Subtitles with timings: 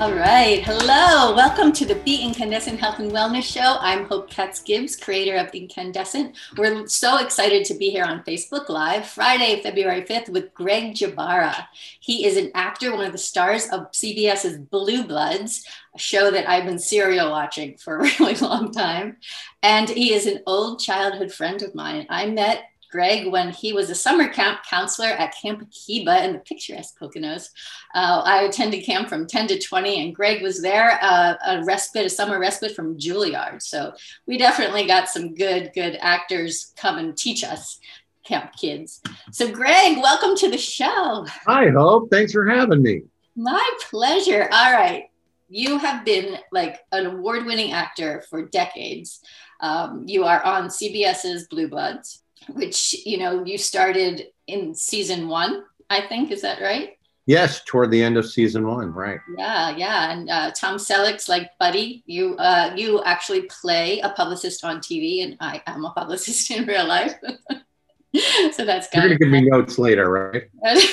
[0.00, 0.62] All right.
[0.62, 1.34] Hello.
[1.34, 3.78] Welcome to the Be Inkandescent Health and Wellness Show.
[3.80, 6.36] I'm Hope Katz Gibbs, creator of Inkandescent.
[6.56, 11.66] We're so excited to be here on Facebook Live Friday, February 5th with Greg Jbara.
[11.98, 16.48] He is an actor, one of the stars of CBS's Blue Bloods, a show that
[16.48, 19.16] I've been serial watching for a really long time.
[19.64, 22.06] And he is an old childhood friend of mine.
[22.08, 26.38] I met Greg when he was a summer camp counselor at Camp Akiba in the
[26.38, 27.50] picturesque Poconos.
[27.94, 32.06] Uh, I attended camp from 10 to 20, and Greg was there, uh, a respite,
[32.06, 33.62] a summer respite from Juilliard.
[33.62, 33.92] So
[34.26, 37.78] we definitely got some good, good actors come and teach us
[38.24, 39.00] camp kids.
[39.32, 41.26] So, Greg, welcome to the show.
[41.46, 42.10] Hi, Hope.
[42.10, 43.02] Thanks for having me.
[43.36, 44.48] My pleasure.
[44.52, 45.04] All right.
[45.48, 49.20] You have been like an award winning actor for decades.
[49.60, 52.22] Um, you are on CBS's Blue Bloods
[52.54, 56.94] which you know you started in season one i think is that right?
[57.26, 59.20] Yes toward the end of season one right.
[59.36, 64.64] Yeah yeah and uh, tom selleck's like buddy you uh, you actually play a publicist
[64.64, 67.14] on tv and i am a publicist in real life
[68.52, 69.02] so that's good.
[69.02, 70.44] you're gonna give me notes later right?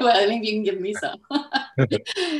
[0.00, 1.18] Well maybe you can give me some.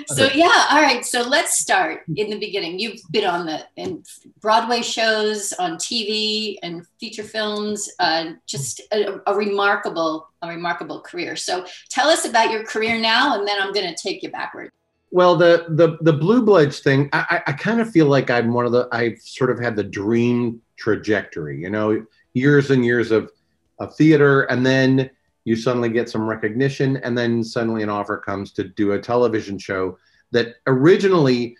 [0.08, 2.80] So yeah all right so let's start in the beginning.
[2.80, 4.02] You've been on the in
[4.40, 11.36] broadway shows on tv and feature films uh, just a, a, remarkable a remarkable career.
[11.36, 14.72] So tell us about your career now and then i'm going to take you backward.
[15.12, 18.66] Well the the the blue bloods thing i i kind of feel like i'm one
[18.66, 23.30] of the i've sort of had the dream trajectory you know years and years of
[23.78, 25.10] of theater and then
[25.48, 29.58] you suddenly get some recognition, and then suddenly an offer comes to do a television
[29.58, 29.96] show
[30.30, 31.56] that originally,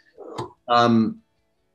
[0.68, 1.22] um,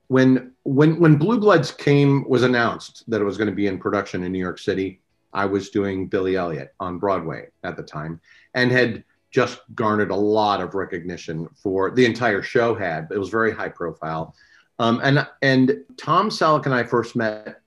[0.10, 3.80] when when when Blue Bloods came was announced that it was going to be in
[3.80, 5.02] production in New York City,
[5.34, 8.22] I was doing Billy Elliot on Broadway at the time,
[8.54, 12.76] and had just garnered a lot of recognition for the entire show.
[12.76, 14.36] Had it was very high profile,
[14.78, 17.60] um, and and Tom Selleck and I first met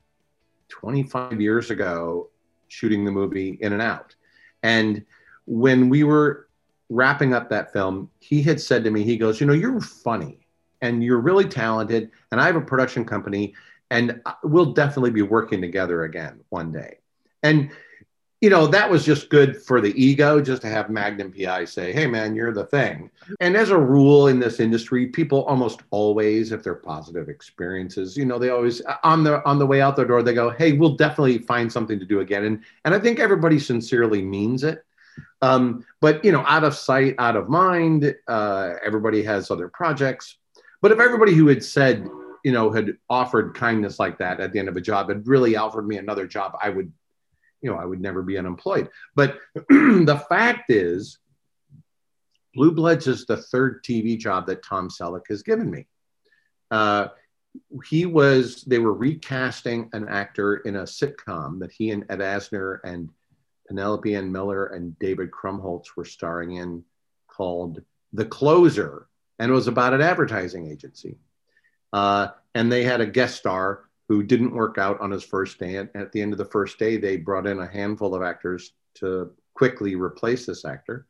[0.68, 2.30] 25 years ago
[2.68, 4.14] shooting the movie In and Out.
[4.62, 5.04] And
[5.46, 6.48] when we were
[6.88, 10.46] wrapping up that film, he had said to me, he goes, You know, you're funny
[10.80, 12.10] and you're really talented.
[12.30, 13.54] And I have a production company
[13.90, 16.98] and uh, we'll definitely be working together again one day.
[17.42, 17.70] And
[18.42, 21.92] you know, that was just good for the ego, just to have Magnum PI say,
[21.92, 23.10] hey, man, you're the thing.
[23.40, 28.26] And as a rule in this industry, people almost always, if they're positive experiences, you
[28.26, 30.96] know, they always, on the, on the way out the door, they go, hey, we'll
[30.96, 32.44] definitely find something to do again.
[32.44, 34.84] And, and I think everybody sincerely means it.
[35.40, 40.36] Um, but, you know, out of sight, out of mind, uh, everybody has other projects.
[40.82, 42.06] But if everybody who had said,
[42.44, 45.56] you know, had offered kindness like that at the end of a job had really
[45.56, 46.92] offered me another job, I would
[47.66, 48.88] you know, I would never be unemployed.
[49.16, 51.18] But the fact is,
[52.54, 55.88] Blue Bloods is the third TV job that Tom Selleck has given me.
[56.70, 57.08] Uh,
[57.84, 62.78] he was, they were recasting an actor in a sitcom that he and Ed Asner
[62.84, 63.10] and
[63.66, 66.84] Penelope Ann Miller and David Krumholtz were starring in
[67.26, 67.82] called
[68.12, 69.08] The Closer.
[69.40, 71.18] And it was about an advertising agency.
[71.92, 75.76] Uh, and they had a guest star who didn't work out on his first day.
[75.76, 78.72] And at the end of the first day, they brought in a handful of actors
[78.96, 81.06] to quickly replace this actor.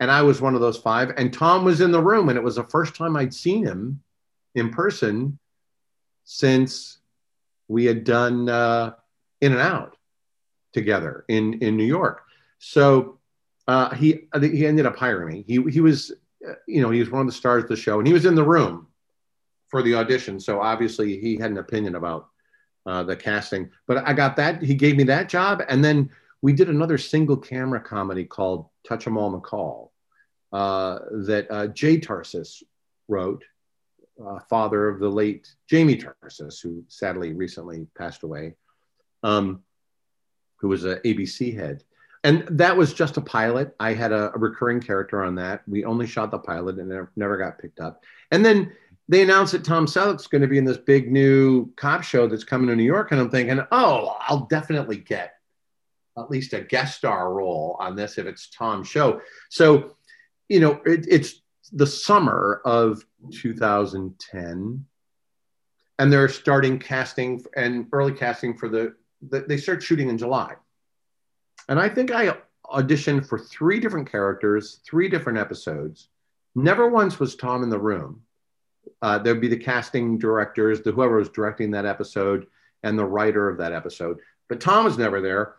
[0.00, 1.12] And I was one of those five.
[1.16, 4.02] And Tom was in the room, and it was the first time I'd seen him
[4.54, 5.38] in person
[6.24, 6.98] since
[7.68, 8.94] we had done uh,
[9.40, 9.96] In and Out
[10.72, 12.22] together in in New York.
[12.58, 13.18] So
[13.68, 15.44] uh, he he ended up hiring me.
[15.46, 16.12] He he was
[16.48, 18.24] uh, you know he was one of the stars of the show, and he was
[18.24, 18.88] in the room
[19.68, 20.40] for the audition.
[20.40, 22.29] So obviously he had an opinion about
[22.86, 23.70] uh, the casting.
[23.86, 24.62] But I got that.
[24.62, 26.10] He gave me that job, and then
[26.42, 29.90] we did another single camera comedy called Touch 'Em All McCall
[30.52, 32.62] uh, that uh, Jay Tarses
[33.08, 33.44] wrote,
[34.24, 38.54] uh, father of the late Jamie Tarses, who sadly recently passed away,
[39.22, 39.62] um,
[40.56, 41.84] who was an ABC head.
[42.22, 43.74] And that was just a pilot.
[43.80, 45.62] I had a, a recurring character on that.
[45.66, 48.04] We only shot the pilot and never got picked up.
[48.30, 48.72] And then
[49.10, 52.44] they announced that Tom Selleck's going to be in this big new cop show that's
[52.44, 55.34] coming to New York, and I'm thinking, oh, I'll definitely get
[56.16, 59.20] at least a guest star role on this if it's Tom's show.
[59.48, 59.96] So,
[60.48, 61.42] you know, it, it's
[61.72, 64.86] the summer of 2010,
[65.98, 68.94] and they're starting casting and early casting for the,
[69.28, 70.54] the they start shooting in July,
[71.68, 76.10] and I think I auditioned for three different characters, three different episodes.
[76.54, 78.22] Never once was Tom in the room
[79.02, 82.46] uh, there'd be the casting directors, the whoever was directing that episode,
[82.82, 84.18] and the writer of that episode.
[84.48, 85.56] But Tom was never there,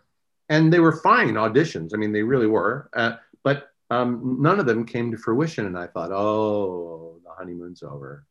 [0.49, 1.91] and they were fine auditions.
[1.93, 2.89] I mean, they really were.
[2.93, 5.65] Uh, but um, none of them came to fruition.
[5.65, 8.25] And I thought, oh, the honeymoon's over.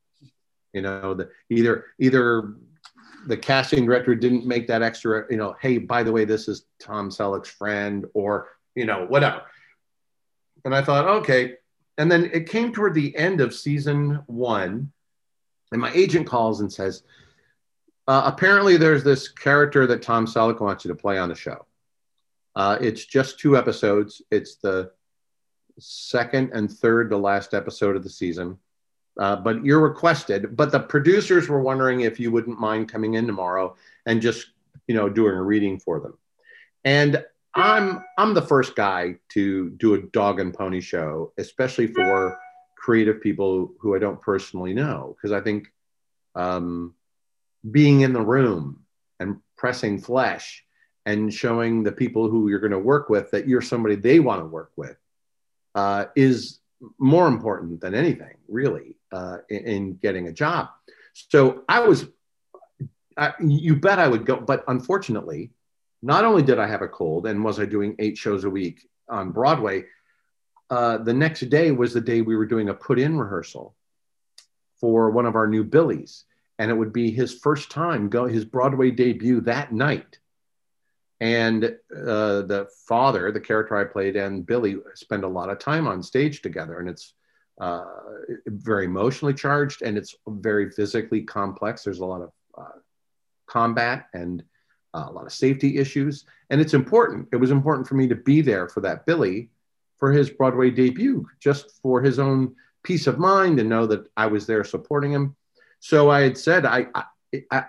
[0.73, 2.55] You know, the, either either
[3.27, 6.67] the casting director didn't make that extra, you know, hey, by the way, this is
[6.79, 9.43] Tom Selleck's friend, or you know, whatever.
[10.65, 11.55] And I thought, okay.
[11.99, 14.93] And then it came toward the end of season one,
[15.73, 17.03] and my agent calls and says,
[18.09, 21.67] uh, apparently there's this character that Tom Selleck wants you to play on the show.
[22.57, 24.21] Uh, it's just two episodes.
[24.31, 24.91] It's the
[25.79, 28.59] second and third to last episode of the season.
[29.19, 30.57] Uh, but you're requested.
[30.57, 33.77] But the producers were wondering if you wouldn't mind coming in tomorrow
[34.07, 34.49] and just
[34.87, 36.17] you know doing a reading for them.
[36.85, 37.25] And
[37.55, 42.39] I'm I'm the first guy to do a dog and pony show, especially for
[42.81, 45.71] creative people who I don't personally know, because I think
[46.35, 46.94] um,
[47.71, 48.85] being in the room
[49.21, 50.65] and pressing flesh
[51.05, 54.41] and showing the people who you're going to work with that you're somebody they want
[54.41, 54.97] to work with
[55.75, 56.61] uh, is
[56.99, 60.69] more important than anything, really, uh, in, in, getting a job.
[61.12, 62.06] So I was,
[63.19, 65.50] I, you bet I would go, but unfortunately,
[66.03, 68.88] not only did I have a cold and was I doing eight shows a week
[69.11, 69.85] on Broadway,
[70.71, 73.75] uh, the next day was the day we were doing a put in rehearsal
[74.81, 76.25] for one of our new Billies.
[76.59, 80.19] And it would be his first time go his Broadway debut that night.
[81.21, 85.87] And uh, the father, the character I played, and Billy spend a lot of time
[85.87, 86.79] on stage together.
[86.79, 87.15] And it's
[87.61, 87.85] uh,
[88.47, 91.85] very emotionally charged and it's very physically complex.
[91.85, 92.79] There's a lot of uh,
[93.47, 94.43] combat and
[94.95, 96.25] uh, a lot of safety issues.
[96.49, 97.29] And it's important.
[97.33, 99.51] It was important for me to be there for that Billy
[100.00, 104.26] for his Broadway debut, just for his own peace of mind and know that I
[104.26, 105.37] was there supporting him.
[105.79, 107.05] So I had said, I, I,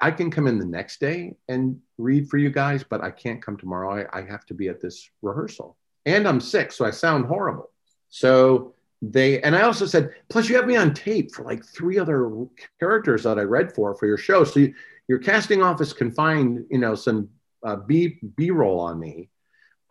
[0.01, 3.43] I can come in the next day and read for you guys, but I can't
[3.45, 4.07] come tomorrow.
[4.13, 5.77] I, I have to be at this rehearsal.
[6.05, 7.69] And I'm sick, so I sound horrible.
[8.09, 11.97] So they and I also said, plus you have me on tape for like three
[11.99, 12.31] other
[12.79, 14.43] characters that I read for for your show.
[14.43, 14.73] So you,
[15.07, 17.29] your casting office can find you know some
[17.65, 19.29] uh, B B roll on me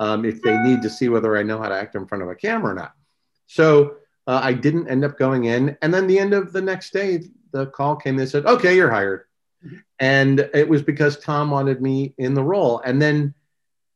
[0.00, 2.30] um, if they need to see whether I know how to act in front of
[2.30, 2.94] a camera or not.
[3.46, 5.76] So uh, I didn't end up going in.
[5.82, 8.16] And then the end of the next day, the call came.
[8.16, 9.24] They said, "Okay, you're hired,"
[9.98, 12.80] and it was because Tom wanted me in the role.
[12.80, 13.34] And then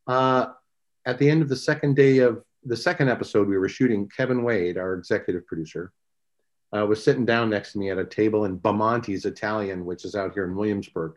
[0.06, 0.46] uh,
[1.06, 4.42] at the end of the second day of the second episode we were shooting, Kevin
[4.42, 5.92] Wade, our executive producer,
[6.76, 10.14] uh, was sitting down next to me at a table in Bamonte's Italian, which is
[10.14, 11.14] out here in Williamsburg,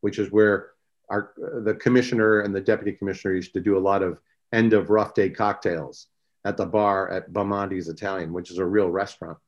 [0.00, 0.70] which is where
[1.08, 4.18] our the commissioner and the deputy commissioner used to do a lot of
[4.52, 6.08] end of rough day cocktails
[6.44, 9.38] at the bar at Bamonte's Italian, which is a real restaurant.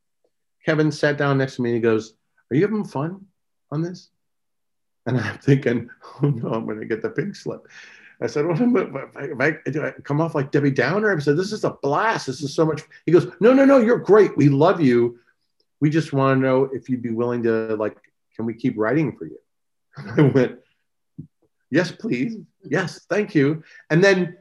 [0.64, 2.14] Kevin sat down next to me and he goes,
[2.50, 3.26] Are you having fun
[3.70, 4.10] on this?
[5.06, 5.90] And I'm thinking,
[6.22, 7.66] Oh no, I'm going to get the pink slip.
[8.18, 11.36] I said, "What am I, if I, I come off like Debbie Downer?" I said,
[11.36, 12.26] "This is a blast.
[12.26, 13.76] This is so much." He goes, "No, no, no.
[13.76, 14.34] You're great.
[14.38, 15.18] We love you
[15.80, 17.96] we just want to know if you'd be willing to like
[18.34, 19.38] can we keep writing for you
[20.16, 20.58] i went
[21.76, 22.36] yes please.
[22.62, 23.62] Yes thank you.
[23.90, 24.38] And then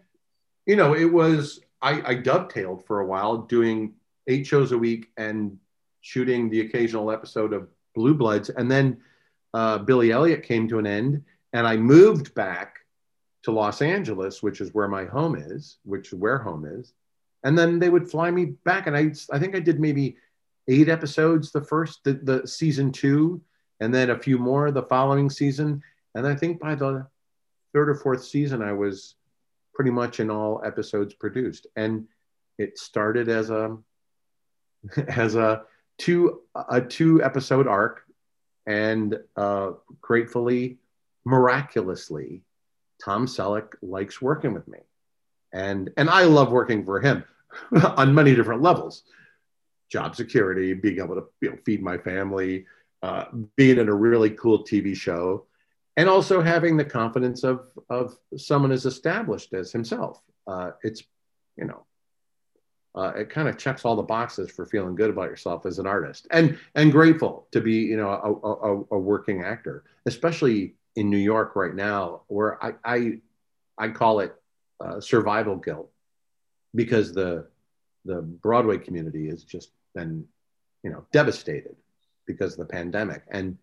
[0.65, 3.93] you know it was i, I dovetailed for a while doing
[4.27, 5.57] eight shows a week and
[6.01, 8.49] shooting the occasional episode of blue bloods.
[8.49, 8.97] And then
[9.53, 11.23] uh, billy elliot came to an end
[11.53, 12.79] and i moved back
[13.43, 16.93] to los angeles which is where my home is which is where home is.
[17.43, 20.17] And then they would fly me back and i i think i did maybe
[20.67, 23.41] eight episodes the first the, the season two
[23.81, 25.83] and then a few more the following season.
[26.15, 27.07] And i think by the
[27.75, 29.15] third or fourth season i was
[29.75, 31.67] pretty much in all episodes produced.
[31.75, 32.07] And
[32.57, 33.77] it started as a
[35.07, 35.63] as a
[35.99, 38.03] two a two episode arc
[38.65, 40.79] and uh, gratefully
[41.25, 42.41] miraculously
[43.03, 44.79] tom selleck likes working with me.
[45.53, 47.23] And and i love working for him
[47.97, 49.03] on many different levels.
[49.89, 52.65] Job security, being able to you know, feed my family,
[53.03, 55.45] uh, being in a really cool TV show,
[55.97, 60.21] and also having the confidence of of someone as established as himself.
[60.47, 61.03] Uh, it's
[61.57, 61.85] you know,
[62.95, 65.87] uh, it kind of checks all the boxes for feeling good about yourself as an
[65.87, 71.09] artist, and and grateful to be you know a, a, a working actor, especially in
[71.09, 73.19] New York right now, where I I,
[73.77, 74.35] I call it
[74.79, 75.89] uh, survival guilt
[76.73, 77.47] because the
[78.05, 80.25] the Broadway community has just been,
[80.83, 81.75] you know, devastated
[82.27, 83.23] because of the pandemic.
[83.29, 83.57] And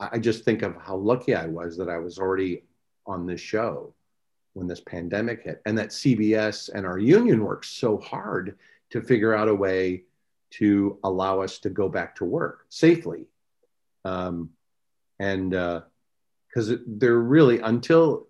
[0.00, 2.64] I just think of how lucky I was that I was already
[3.06, 3.94] on this show
[4.54, 8.58] when this pandemic hit, and that CBS and our union worked so hard
[8.90, 10.04] to figure out a way
[10.52, 13.26] to allow us to go back to work safely.
[14.04, 14.50] Um,
[15.18, 18.26] and because uh, they're really until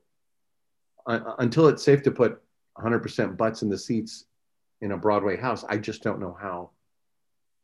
[1.06, 2.42] uh, until it's safe to put
[2.78, 4.26] 100% butts in the seats
[4.80, 6.70] in a Broadway house, I just don't know how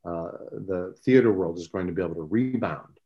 [0.04, 2.98] uh, the theater world is going to be able to rebound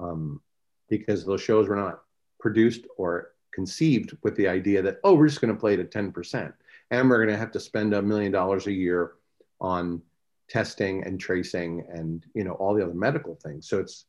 [0.00, 0.40] um,
[0.88, 2.02] because those shows were not
[2.40, 5.90] produced or conceived with the idea that, oh, we're just going to play it at
[5.90, 6.52] 10%.
[6.90, 9.12] And we're going to have to spend a million dollars a year
[9.60, 10.02] on
[10.48, 13.68] testing and tracing and you know all the other medical things.
[13.68, 14.04] So it's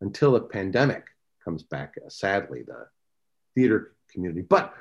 [0.00, 1.06] until the pandemic
[1.44, 2.86] comes back, sadly, the
[3.54, 4.42] theater community.
[4.42, 4.74] But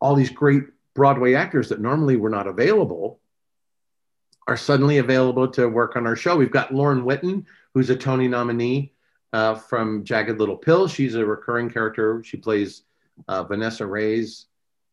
[0.00, 3.20] all these great Broadway actors that normally were not available
[4.46, 6.36] are suddenly available to work on our show.
[6.36, 8.92] We've got Lauren Whitten, who's a Tony nominee
[9.32, 10.88] uh, from Jagged Little Pill.
[10.88, 12.22] She's a recurring character.
[12.24, 12.82] She plays
[13.26, 14.46] uh, Vanessa Ray's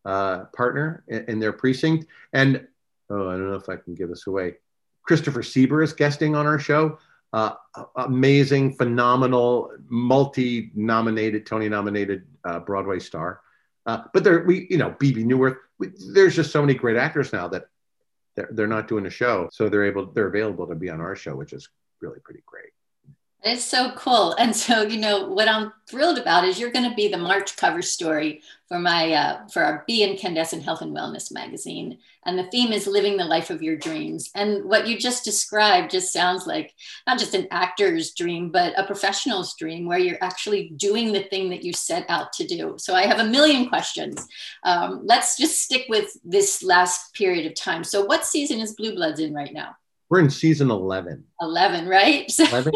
[0.03, 2.05] uh, partner in, in, their precinct.
[2.33, 2.67] And
[3.09, 4.55] oh, I don't know if I can give this away.
[5.03, 6.99] Christopher Sieber is guesting on our show.
[7.33, 7.53] Uh,
[7.97, 13.41] amazing, phenomenal, multi-nominated, Tony-nominated uh, Broadway star.
[13.85, 15.57] Uh, but there, we, you know, Bebe Neuwirth.
[15.77, 17.65] We, there's just so many great actors now that
[18.35, 21.15] they're, they're not doing a show, so they're able, they're available to be on our
[21.15, 21.67] show, which is
[21.99, 22.71] really pretty great.
[23.45, 24.33] It's so cool.
[24.39, 27.55] And so, you know, what I'm thrilled about is you're going to be the March
[27.55, 31.99] cover story for my uh, for our Be Inkandescent Health and Wellness magazine.
[32.25, 34.31] And the theme is living the life of your dreams.
[34.33, 36.73] And what you just described just sounds like
[37.05, 41.51] not just an actor's dream, but a professional's dream where you're actually doing the thing
[41.51, 42.73] that you set out to do.
[42.79, 44.27] So I have a million questions.
[44.63, 47.83] Um, let's just stick with this last period of time.
[47.83, 49.75] So what season is Blue Bloods in right now?
[50.15, 51.25] We're in season 11.
[51.41, 52.31] 11, right?
[52.39, 52.73] 11,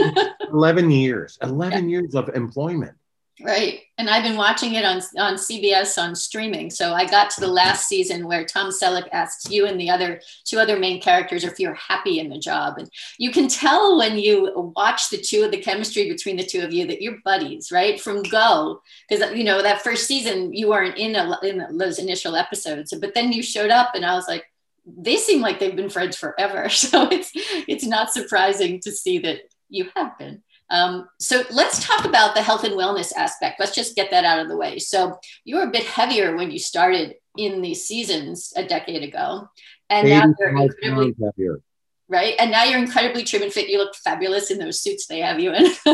[0.51, 1.99] 11 years, 11 yeah.
[1.99, 2.97] years of employment.
[3.41, 3.83] Right.
[3.97, 6.69] And I've been watching it on, on CBS on streaming.
[6.69, 7.55] So I got to the mm-hmm.
[7.55, 11.61] last season where Tom Selleck asks you and the other two other main characters if
[11.61, 12.77] you're happy in the job.
[12.77, 16.59] And you can tell when you watch the two of the chemistry between the two
[16.59, 18.01] of you that you're buddies, right?
[18.01, 18.81] From go.
[19.07, 22.93] Because, you know, that first season you weren't in, a, in those initial episodes.
[22.99, 24.43] But then you showed up and I was like,
[24.85, 26.69] they seem like they've been friends forever.
[26.89, 30.41] So it's it's not surprising to see that you have been.
[30.71, 33.59] Um, so let's talk about the health and wellness aspect.
[33.59, 34.77] Let's just get that out of the way.
[34.79, 39.49] So you were a bit heavier when you started in these seasons a decade ago,
[39.89, 41.61] and now you're incredibly heavier.
[42.07, 43.69] Right, and now you're incredibly trim and fit.
[43.69, 45.71] You look fabulous in those suits they have you in.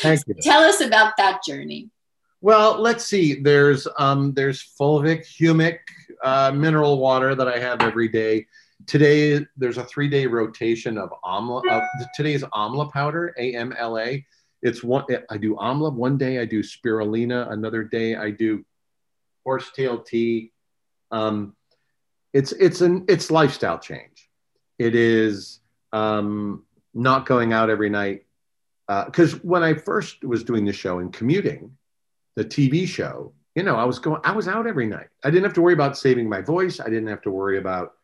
[0.00, 0.34] Thank you.
[0.40, 1.90] Tell us about that journey.
[2.40, 3.40] Well, let's see.
[3.40, 5.80] There's um, there's fulvic, humic,
[6.22, 8.46] uh, mineral water that I have every day.
[8.86, 11.62] Today, there's a three day rotation of amla.
[11.68, 11.80] Uh,
[12.14, 14.24] today's amla powder, A M L A.
[14.62, 18.64] It's one, I do amla one day, I do spirulina another day, I do
[19.44, 20.52] horsetail tea.
[21.10, 21.54] Um,
[22.32, 24.28] it's, it's an, it's lifestyle change.
[24.78, 25.60] It is
[25.92, 28.24] um, not going out every night.
[28.88, 31.76] Uh because uh, when I first was doing the show and commuting,
[32.36, 35.08] the TV show, you know, I was going, I was out every night.
[35.24, 36.78] I didn't have to worry about saving my voice.
[36.78, 37.94] I didn't have to worry about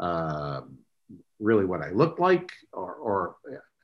[0.00, 0.62] uh,
[1.38, 3.36] really what I looked like, or, or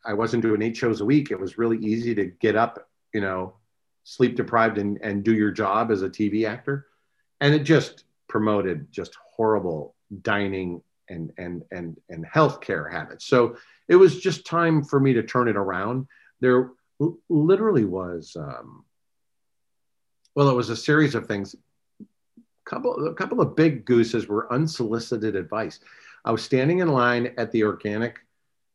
[0.03, 1.31] I wasn't doing eight shows a week.
[1.31, 3.57] It was really easy to get up, you know,
[4.03, 6.87] sleep deprived and, and do your job as a TV actor.
[7.43, 13.27] And it just promoted just horrible dining and, and, and, and healthcare habits.
[13.27, 13.59] So
[13.89, 16.07] it was just time for me to turn it around.
[16.41, 16.71] There
[17.29, 18.87] literally was, um,
[20.35, 21.57] well, it was a series of things.
[22.65, 25.81] Couple, a couple of big gooses were unsolicited advice.
[26.25, 28.19] I was standing in line at the organic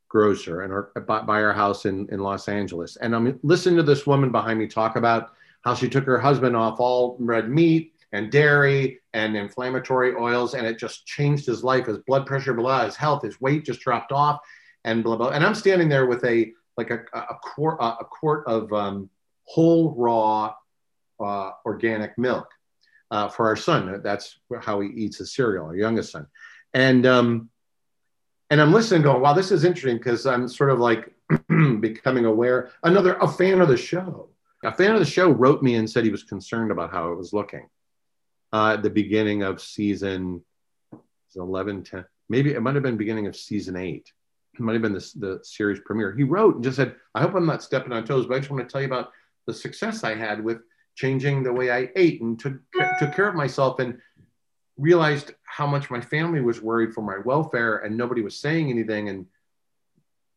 [0.09, 4.05] grocer and our, by our house in, in Los Angeles, and I'm listening to this
[4.05, 5.33] woman behind me talk about
[5.63, 10.65] how she took her husband off all red meat and dairy and inflammatory oils, and
[10.65, 14.11] it just changed his life, his blood pressure, blah, his health, his weight just dropped
[14.11, 14.41] off,
[14.83, 15.29] and blah blah.
[15.29, 19.09] And I'm standing there with a like a, a quart a quart of um,
[19.43, 20.53] whole raw
[21.19, 22.47] uh, organic milk
[23.11, 24.01] uh, for our son.
[24.03, 26.27] That's how he eats his cereal, our youngest son.
[26.73, 27.49] And um,
[28.49, 31.13] and I'm listening, going, "Wow, this is interesting," because I'm sort of like
[31.79, 32.71] becoming aware.
[32.83, 34.29] Another a fan of the show.
[34.63, 37.17] A fan of the show wrote me and said he was concerned about how it
[37.17, 37.69] was looking
[38.51, 40.43] uh, at the beginning of season
[41.35, 44.11] 11, 10, maybe it might have been beginning of season eight.
[44.53, 46.15] It might have been the, the series premiere.
[46.15, 48.49] He wrote and just said, I hope I'm not stepping on toes, but I just
[48.49, 49.11] want to tell you about
[49.45, 50.59] the success I had with
[50.95, 52.53] changing the way I ate and took,
[52.99, 53.99] took care of myself and
[54.77, 59.09] realized how much my family was worried for my welfare and nobody was saying anything
[59.09, 59.25] and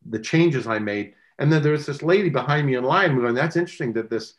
[0.08, 1.14] the changes I made.
[1.38, 4.34] And then there was this lady behind me in line going, that's interesting that this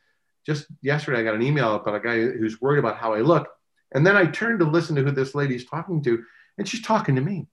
[0.45, 3.49] just yesterday I got an email about a guy who's worried about how I look.
[3.93, 6.23] And then I turned to listen to who this lady's talking to,
[6.57, 7.47] and she's talking to me.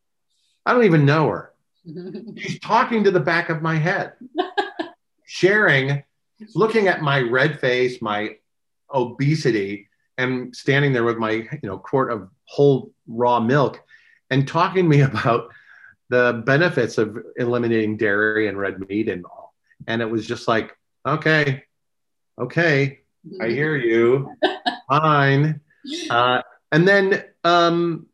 [0.64, 1.52] I don't even know her.
[2.36, 4.14] she's talking to the back of my head,
[5.24, 6.02] sharing,
[6.54, 8.36] looking at my red face, my
[8.92, 9.88] obesity
[10.18, 13.82] and standing there with my you know quart of whole raw milk
[14.30, 15.48] and talking to me about
[16.08, 19.54] the benefits of eliminating dairy and red meat and all.
[19.88, 21.64] And it was just like, okay,
[22.38, 23.00] okay,
[23.40, 24.32] I hear you.
[24.88, 25.60] Fine.
[26.10, 28.06] Uh, and then um,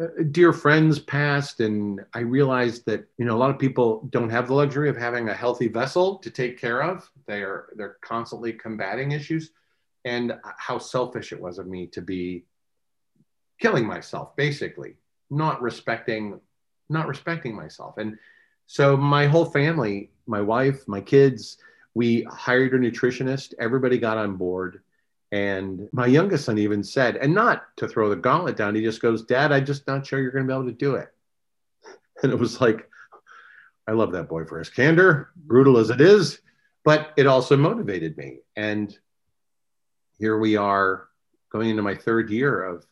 [0.00, 4.30] uh, dear friends passed, and I realized that you know a lot of people don't
[4.30, 7.08] have the luxury of having a healthy vessel to take care of.
[7.26, 9.50] They are they're constantly combating issues,
[10.06, 12.44] and how selfish it was of me to be
[13.60, 14.96] killing myself, basically,
[15.28, 16.40] not respecting
[16.88, 17.98] not respecting myself.
[17.98, 18.16] And
[18.68, 21.58] so my whole family, my wife, my kids,
[21.94, 23.54] we hired a nutritionist.
[23.58, 24.82] Everybody got on board.
[25.32, 29.02] And my youngest son even said, and not to throw the gauntlet down, he just
[29.02, 31.08] goes, Dad, I'm just not sure you're going to be able to do it.
[32.22, 32.88] And it was like,
[33.86, 36.40] I love that boy for his candor, brutal as it is,
[36.82, 38.38] but it also motivated me.
[38.56, 38.96] And
[40.18, 41.08] here we are
[41.50, 42.86] going into my third year of,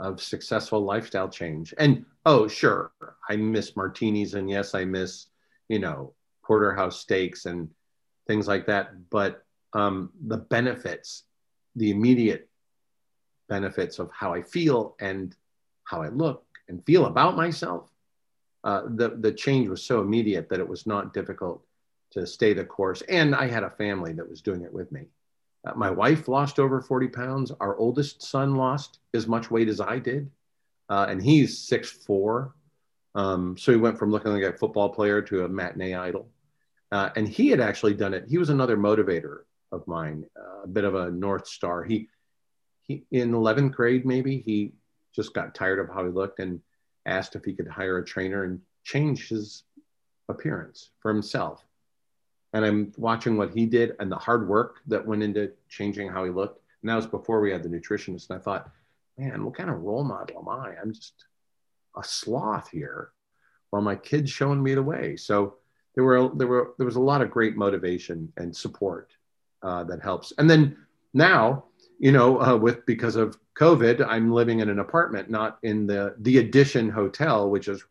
[0.00, 1.74] of successful lifestyle change.
[1.78, 2.92] And oh, sure,
[3.28, 4.34] I miss martinis.
[4.34, 5.26] And yes, I miss,
[5.68, 6.12] you know,
[6.44, 7.68] porterhouse steaks and
[8.26, 9.10] things like that.
[9.10, 11.24] But um, the benefits
[11.76, 12.48] the immediate
[13.48, 15.36] benefits of how I feel and
[15.84, 17.90] how I look and feel about myself,
[18.64, 21.64] uh, the, the change was so immediate that it was not difficult
[22.12, 23.02] to stay the course.
[23.02, 25.06] And I had a family that was doing it with me.
[25.66, 27.52] Uh, my wife lost over 40 pounds.
[27.60, 30.30] Our oldest son lost as much weight as I did.
[30.88, 32.54] Uh, and he's six four.
[33.14, 36.28] Um, so he went from looking like a football player to a matinee idol.
[36.92, 38.26] Uh, and he had actually done it.
[38.28, 39.40] He was another motivator
[39.72, 41.82] of mine, uh, a bit of a north star.
[41.82, 42.08] He
[42.82, 44.72] he in 11th grade maybe he
[45.12, 46.60] just got tired of how he looked and
[47.04, 49.64] asked if he could hire a trainer and change his
[50.28, 51.64] appearance for himself.
[52.56, 56.24] And I'm watching what he did and the hard work that went into changing how
[56.24, 56.62] he looked.
[56.80, 58.30] And that was before we had the nutritionist.
[58.30, 58.70] And I thought,
[59.18, 60.72] man, what kind of role model am I?
[60.80, 61.26] I'm just
[61.98, 63.10] a sloth here
[63.68, 65.16] while my kid's showing me the way.
[65.16, 65.56] So
[65.94, 69.10] there were there were there was a lot of great motivation and support
[69.62, 70.32] uh, that helps.
[70.38, 70.78] And then
[71.12, 71.64] now,
[71.98, 76.14] you know, uh, with because of COVID, I'm living in an apartment, not in the
[76.20, 77.84] the Edition Hotel, which is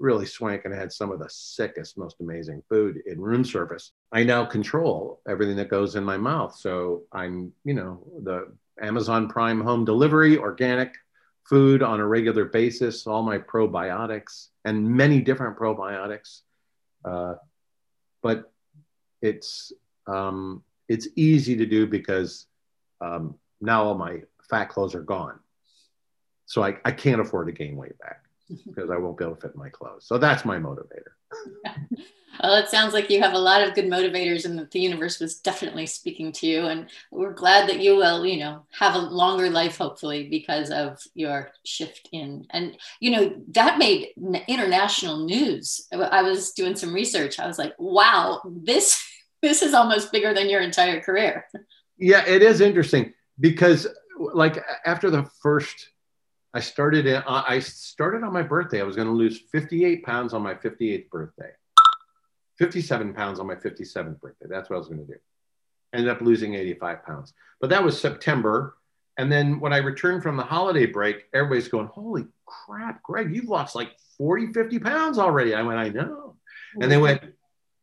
[0.00, 3.92] really swank and had some of the sickest, most amazing food in room service.
[4.10, 6.56] I now control everything that goes in my mouth.
[6.56, 10.94] So I'm, you know, the Amazon Prime home delivery, organic
[11.44, 16.40] food on a regular basis, all my probiotics and many different probiotics.
[17.04, 17.34] Uh,
[18.22, 18.50] but
[19.22, 19.72] it's
[20.06, 22.46] um, it's easy to do because
[23.00, 25.38] um, now all my fat clothes are gone.
[26.46, 28.24] So I, I can't afford to gain weight back
[28.66, 30.06] because I won't be able to fit my clothes.
[30.06, 31.12] So that's my motivator.
[32.42, 35.40] well, it sounds like you have a lot of good motivators and the universe was
[35.40, 36.66] definitely speaking to you.
[36.66, 41.00] And we're glad that you will, you know, have a longer life, hopefully, because of
[41.14, 42.46] your shift in.
[42.50, 44.08] And, you know, that made
[44.48, 45.86] international news.
[45.92, 47.38] I was doing some research.
[47.38, 49.06] I was like, wow, this
[49.42, 51.46] this is almost bigger than your entire career.
[51.96, 53.86] Yeah, it is interesting because
[54.18, 55.88] like after the first
[56.52, 58.80] I started in, I started on my birthday.
[58.80, 61.50] I was going to lose 58 pounds on my 58th birthday.
[62.58, 64.46] 57 pounds on my 57th birthday.
[64.48, 65.18] That's what I was going to do.
[65.94, 67.32] Ended up losing 85 pounds.
[67.60, 68.76] But that was September.
[69.16, 73.48] And then when I returned from the holiday break, everybody's going, Holy crap, Greg, you've
[73.48, 75.54] lost like 40, 50 pounds already.
[75.54, 76.36] I went, I know.
[76.80, 77.22] And they went,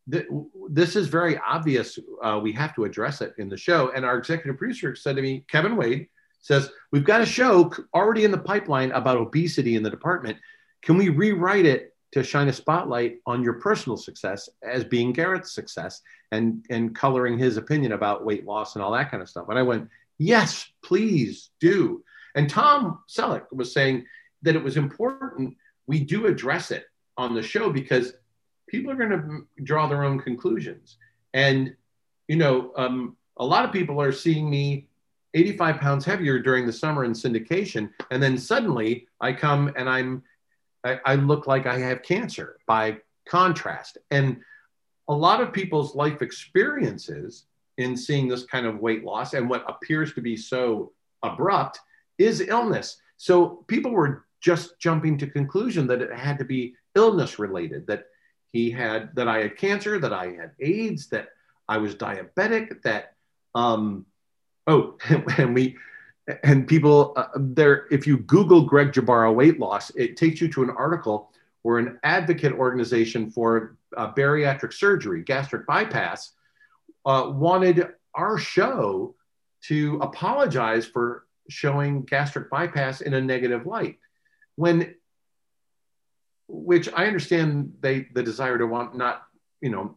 [0.07, 1.99] this is very obvious.
[2.21, 3.91] Uh, we have to address it in the show.
[3.95, 6.07] And our executive producer said to me, Kevin Wade
[6.47, 10.37] says, We've got a show already in the pipeline about obesity in the department.
[10.81, 15.51] Can we rewrite it to shine a spotlight on your personal success as being Garrett's
[15.51, 19.47] success and, and coloring his opinion about weight loss and all that kind of stuff?
[19.49, 22.03] And I went, Yes, please do.
[22.35, 24.05] And Tom Selleck was saying
[24.43, 25.57] that it was important
[25.87, 26.85] we do address it
[27.17, 28.13] on the show because
[28.69, 30.97] people are going to draw their own conclusions.
[31.33, 31.75] And,
[32.27, 34.87] you know, um, a lot of people are seeing me
[35.33, 37.89] 85 pounds heavier during the summer in syndication.
[38.11, 40.23] And then suddenly I come and I'm,
[40.83, 43.97] I, I look like I have cancer by contrast.
[44.11, 44.37] And
[45.07, 47.45] a lot of people's life experiences
[47.77, 50.91] in seeing this kind of weight loss and what appears to be so
[51.23, 51.79] abrupt
[52.17, 52.97] is illness.
[53.17, 58.05] So people were just jumping to conclusion that it had to be illness related, that
[58.51, 61.29] he had that I had cancer, that I had AIDS, that
[61.67, 63.13] I was diabetic, that
[63.55, 64.05] um,
[64.67, 64.97] oh,
[65.37, 65.77] and we
[66.43, 67.87] and people uh, there.
[67.89, 71.31] If you Google Greg Jbara weight loss, it takes you to an article
[71.63, 76.33] where an advocate organization for uh, bariatric surgery, gastric bypass,
[77.05, 79.15] uh, wanted our show
[79.61, 83.97] to apologize for showing gastric bypass in a negative light
[84.55, 84.93] when
[86.49, 89.26] which I understand they the desire to want not
[89.61, 89.95] you know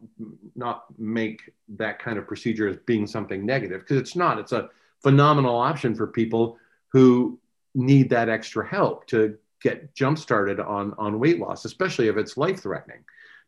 [0.55, 4.39] not make that kind of procedure as being something negative because it's not.
[4.39, 4.69] It's a
[5.01, 6.57] phenomenal option for people
[6.89, 7.39] who
[7.73, 12.37] need that extra help to get jump started on on weight loss, especially if it's
[12.37, 13.03] life threatening.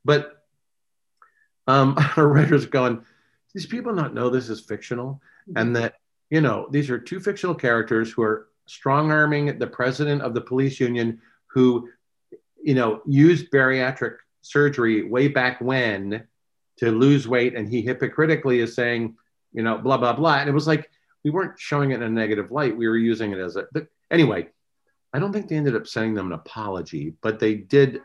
[0.06, 0.44] But
[1.68, 3.04] um, our writers going,
[3.54, 5.22] these people not know this is fictional,
[5.56, 5.96] and that
[6.30, 10.42] you know these are two fictional characters who are strong arming the president of the
[10.42, 11.90] police union who
[12.64, 16.28] you know used bariatric surgery way back when
[16.78, 19.16] to lose weight and he hypocritically is saying
[19.54, 20.36] you know blah blah blah.
[20.36, 20.90] And it was like
[21.24, 22.76] we weren't showing it in a negative light.
[22.76, 23.66] We were using it as a
[24.12, 24.48] anyway
[25.14, 28.02] i don't think they ended up sending them an apology but they did.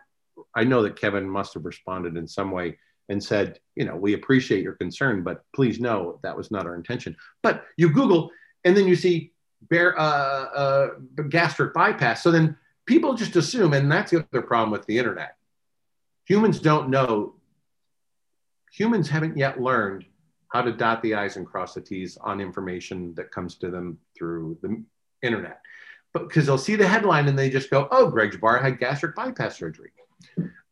[0.55, 4.15] I know that kevin must have responded in some way and said you know we
[4.15, 7.17] appreciate your concern but please know that was not our intention.
[7.43, 8.31] But you google
[8.65, 10.89] and then you see bare uh, uh,
[11.29, 12.23] gastric bypass.
[12.23, 15.38] So then people just assume and that's the other problem with the internet
[16.29, 17.35] humans don't know.
[18.73, 20.05] Humans haven't yet learned
[20.53, 23.99] how to dot the i's and cross the t's on information that comes to them
[24.17, 24.83] through the
[25.23, 25.61] internet.
[26.13, 29.17] But because they'll see the headline and they just go oh greg Jbara had gastric
[29.17, 29.91] bypass surgery.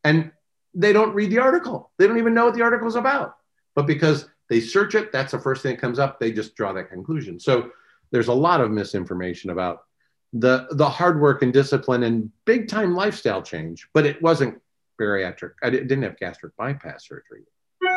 [0.05, 0.31] And
[0.75, 1.91] they don't read the article.
[1.99, 3.37] They don't even know what the article is about.
[3.75, 6.21] But because they search it that's the first thing that comes up.
[6.21, 7.41] They just draw that conclusion.
[7.41, 7.71] So
[8.13, 9.85] there's a lot of misinformation about
[10.33, 14.61] the the hard work and discipline and big time lifestyle change but it wasn't
[15.01, 17.43] bariatric i didn't have gastric bypass surgery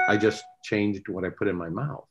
[0.08, 2.06] i just changed what i put in my mouth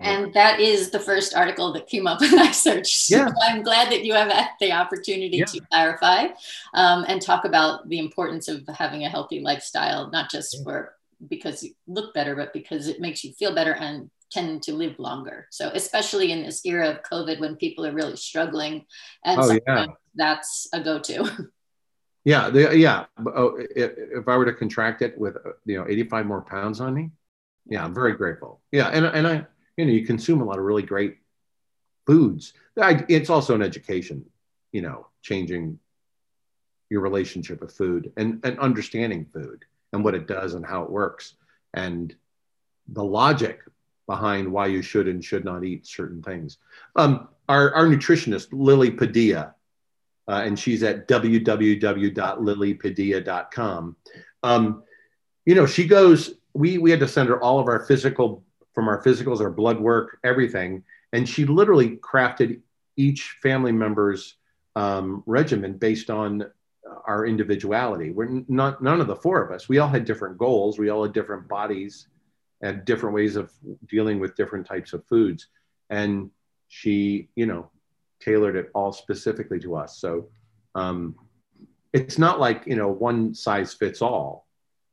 [0.00, 3.10] and that is the first article that came up when I searched.
[3.10, 3.26] Yeah.
[3.26, 5.44] So I'm glad that you have had the opportunity yeah.
[5.46, 6.28] to clarify
[6.74, 10.64] um, and talk about the importance of having a healthy lifestyle, not just yeah.
[10.64, 10.94] for
[11.28, 14.96] because you look better, but because it makes you feel better and tend to live
[15.00, 15.48] longer.
[15.50, 18.84] So especially in this era of COVID when people are really struggling,
[19.24, 21.48] and oh, that's a go-to.
[22.28, 23.06] Yeah, yeah.
[23.26, 26.92] Oh, if, if I were to contract it with you know 85 more pounds on
[26.92, 27.10] me,
[27.66, 28.60] yeah, I'm very grateful.
[28.70, 29.46] Yeah, and and I
[29.78, 31.16] you know you consume a lot of really great
[32.06, 32.52] foods.
[32.78, 34.26] I, it's also an education,
[34.72, 35.78] you know, changing
[36.90, 39.64] your relationship with food and and understanding food
[39.94, 41.32] and what it does and how it works
[41.72, 42.14] and
[42.88, 43.60] the logic
[44.06, 46.58] behind why you should and should not eat certain things.
[46.94, 49.54] Um, our, our nutritionist, Lily Padilla,
[50.28, 53.96] uh, and she's at www.lilypadilla.com.
[54.42, 54.82] Um,
[55.46, 58.88] you know, she goes, we, we had to send her all of our physical, from
[58.88, 60.84] our physicals, our blood work, everything.
[61.12, 62.60] And she literally crafted
[62.96, 64.36] each family member's
[64.76, 66.44] um, regimen based on
[67.06, 68.10] our individuality.
[68.10, 70.78] We're not, none of the four of us, we all had different goals.
[70.78, 72.06] We all had different bodies
[72.60, 73.52] and different ways of
[73.86, 75.46] dealing with different types of foods.
[75.90, 76.30] And
[76.68, 77.70] she, you know,
[78.20, 79.98] tailored it all specifically to us.
[79.98, 80.28] So
[80.74, 81.14] um,
[81.92, 84.46] it's not like, you know, one size fits all.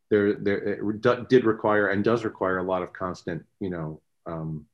[0.10, 4.66] There, there it did require and does require a lot of constant, you know, um,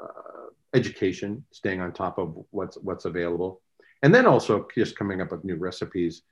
[0.00, 3.60] uh, education, staying on top of what's what's available,
[4.02, 6.22] and then also just coming up with new recipes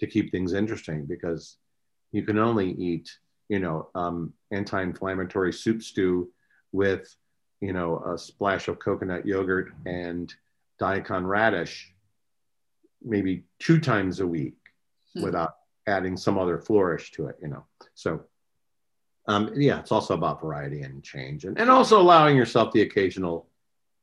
[0.00, 1.56] to keep things interesting because
[2.12, 3.10] you can only eat
[3.52, 6.30] you know, um, anti-inflammatory soup stew
[6.72, 7.14] with,
[7.60, 10.34] you know, a splash of coconut yogurt and
[10.82, 11.94] daikon radish,
[13.00, 14.56] maybe two times a week
[15.14, 15.22] hmm.
[15.22, 15.54] without
[15.86, 17.64] adding some other flourish to it, you know.
[17.94, 18.24] So,
[19.28, 23.46] um, yeah, it's also about variety and change and, and also allowing yourself the occasional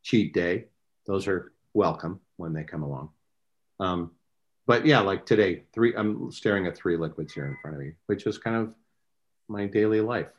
[0.04, 0.66] cheat day.
[1.06, 3.10] Those are welcome when they come along.
[3.82, 4.12] Um,
[4.66, 7.92] but yeah, like today, three, I'm staring at three liquids here in front of me,
[8.06, 8.74] which is kind of
[9.50, 10.32] my daily life.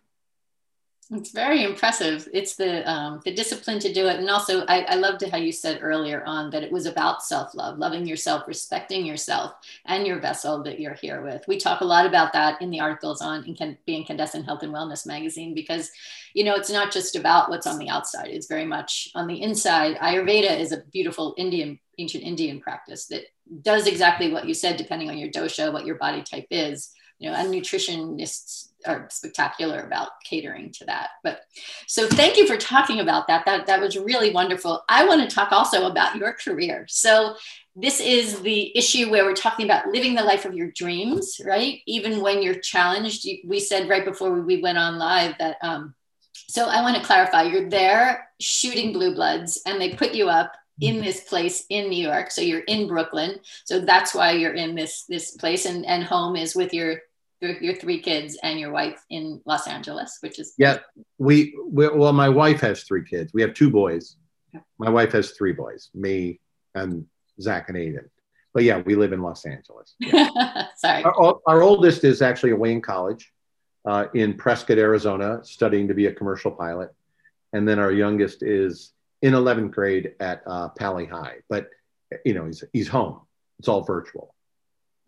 [1.12, 2.29] It's very impressive.
[2.33, 5.51] It's the um, the discipline to do it, and also I, I loved how you
[5.51, 9.55] said earlier on that it was about self love, loving yourself, respecting yourself
[9.87, 11.42] and your vessel that you're here with.
[11.49, 14.73] We talk a lot about that in the articles on in Be Inkandescent Health and
[14.73, 15.90] Wellness magazine because
[16.33, 19.42] you know it's not just about what's on the outside; it's very much on the
[19.42, 19.96] inside.
[19.96, 23.25] Ayurveda is a beautiful Indian ancient Indian practice that
[23.62, 26.92] does exactly what you said, depending on your dosha, what your body type is.
[27.20, 31.11] You know, and nutritionists are spectacular about catering to that.
[31.22, 31.42] But
[31.87, 33.44] so thank you for talking about that.
[33.46, 34.83] That that was really wonderful.
[34.88, 36.87] I want to talk also about your career.
[36.88, 37.37] So
[37.76, 41.80] this is the issue where we're talking about living the life of your dreams, right?
[41.87, 43.26] Even when you're challenged.
[43.46, 45.59] We said right before we went on live that.
[45.62, 45.94] Um,
[46.48, 47.42] so I want to clarify.
[47.42, 52.02] You're there shooting blue bloods, and they put you up in this place in New
[52.02, 52.30] York.
[52.30, 53.38] So you're in Brooklyn.
[53.64, 56.96] So that's why you're in this this place, and and home is with your
[57.40, 60.79] your, your three kids and your wife in Los Angeles, which is yeah.
[61.18, 63.33] We, we well, my wife has three kids.
[63.33, 64.16] We have two boys.
[64.79, 66.40] My wife has three boys, me
[66.74, 67.07] and
[67.40, 68.09] Zach and Aiden.
[68.53, 69.94] but yeah, we live in Los Angeles.
[70.00, 70.66] Yeah.
[70.76, 71.05] Sorry.
[71.05, 73.33] Our, our, oldest is actually away in college
[73.85, 76.90] uh, in Prescott, Arizona, studying to be a commercial pilot.
[77.53, 81.37] And then our youngest is in 11th grade at uh, Pali High.
[81.48, 81.68] But,
[82.24, 83.20] you know, he's, he's home.
[83.59, 84.35] It's all virtual.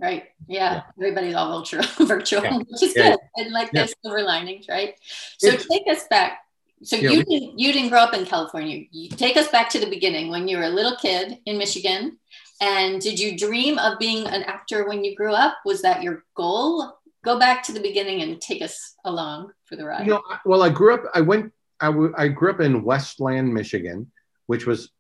[0.03, 0.25] Right.
[0.49, 0.73] Yeah.
[0.73, 0.83] yeah.
[0.99, 2.57] Everybody's all virtual, virtual, yeah.
[2.59, 3.17] which is good.
[3.37, 4.95] And like there's silver linings, right?
[5.38, 6.41] So it's, take us back.
[6.83, 8.85] So you didn't you didn't grow up in California.
[8.91, 12.19] You take us back to the beginning when you were a little kid in Michigan.
[12.61, 15.59] And did you dream of being an actor when you grew up?
[15.65, 16.99] Was that your goal?
[17.25, 20.07] Go back to the beginning and take us along for the ride.
[20.07, 21.05] You know, well, I grew up.
[21.15, 21.53] I went.
[21.81, 24.11] I, w- I grew up in Westland, Michigan,
[24.47, 24.91] which was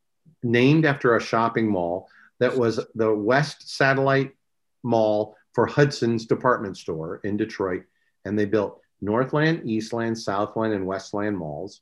[0.42, 2.08] named after a shopping mall
[2.40, 4.32] that was the West Satellite
[4.82, 7.84] Mall for Hudson's department store in Detroit.
[8.24, 11.80] And they built Northland, Eastland, Southland, and Westland malls.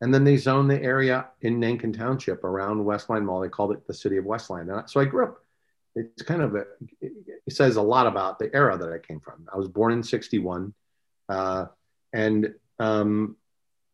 [0.00, 3.40] And then they zoned the area in Nankin Township around Westland Mall.
[3.40, 4.70] They called it the city of Westland.
[4.70, 5.38] And so I grew up,
[5.94, 6.64] it's kind of a,
[7.00, 9.48] it says a lot about the era that I came from.
[9.52, 10.74] I was born in 61.
[11.28, 11.66] Uh,
[12.12, 13.36] and um,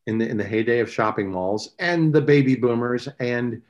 [0.07, 3.62] in, the, in the heyday of shopping malls and the baby boomers, and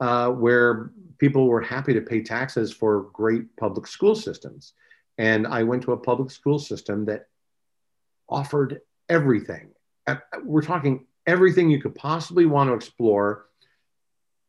[0.00, 4.72] uh, where people were happy to pay taxes for great public school systems.
[5.18, 7.28] And I went to a public school system that
[8.28, 9.70] offered everything.
[10.42, 13.46] We're talking everything you could possibly want to explore.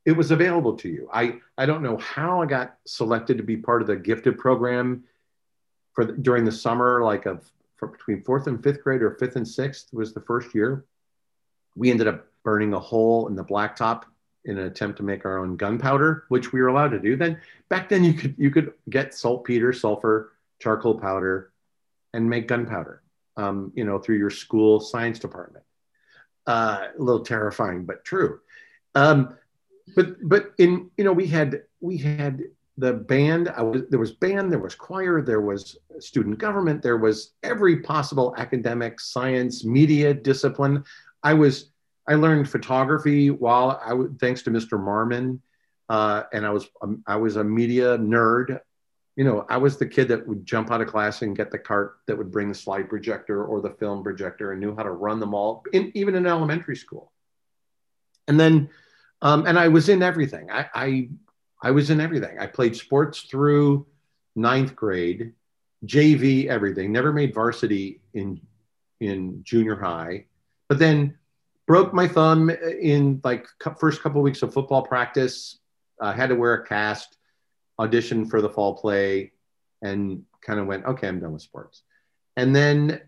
[0.06, 1.10] It was available to you.
[1.14, 5.04] I, I don't know how I got selected to be part of the gifted program
[5.94, 9.48] for the, during the summer, like of between fourth and fifth grade or fifth and
[9.48, 10.86] sixth was the first year.
[11.76, 14.04] We ended up burning a hole in the blacktop
[14.46, 17.16] in an attempt to make our own gunpowder, which we were allowed to do.
[17.16, 21.52] Then back then you could you could get saltpeter, sulfur, charcoal powder,
[22.14, 23.02] and make gunpowder.
[23.38, 25.66] Um, you know, through your school science department.
[26.48, 28.40] Uh, a little terrifying, but true.
[28.94, 29.36] Um,
[29.96, 32.44] but but in you know we had we had
[32.78, 33.50] the band.
[33.50, 37.82] I was there was band, there was choir, there was student government, there was every
[37.82, 40.84] possible academic, science, media discipline.
[41.24, 41.72] I was
[42.08, 44.80] I learned photography while I would thanks to Mr.
[44.80, 45.40] Marmon,
[45.90, 48.60] uh, and I was um, I was a media nerd.
[49.16, 51.58] You know, I was the kid that would jump out of class and get the
[51.58, 54.92] cart that would bring the slide projector or the film projector and knew how to
[54.92, 57.14] run them all, in, even in elementary school.
[58.28, 58.70] And then,
[59.22, 60.52] um, and I was in everything.
[60.52, 61.10] I, I
[61.62, 62.38] I was in everything.
[62.40, 63.88] I played sports through
[64.36, 65.34] ninth grade,
[65.86, 66.92] JV, everything.
[66.92, 68.42] Never made varsity in
[69.00, 70.26] in junior high,
[70.68, 71.18] but then
[71.68, 73.48] broke my thumb in like
[73.80, 75.60] first couple of weeks of football practice.
[76.02, 77.18] I had to wear a cast,
[77.80, 79.32] audition for the fall play,
[79.82, 81.84] and kind of went, okay, I'm done with sports.
[82.38, 83.02] And then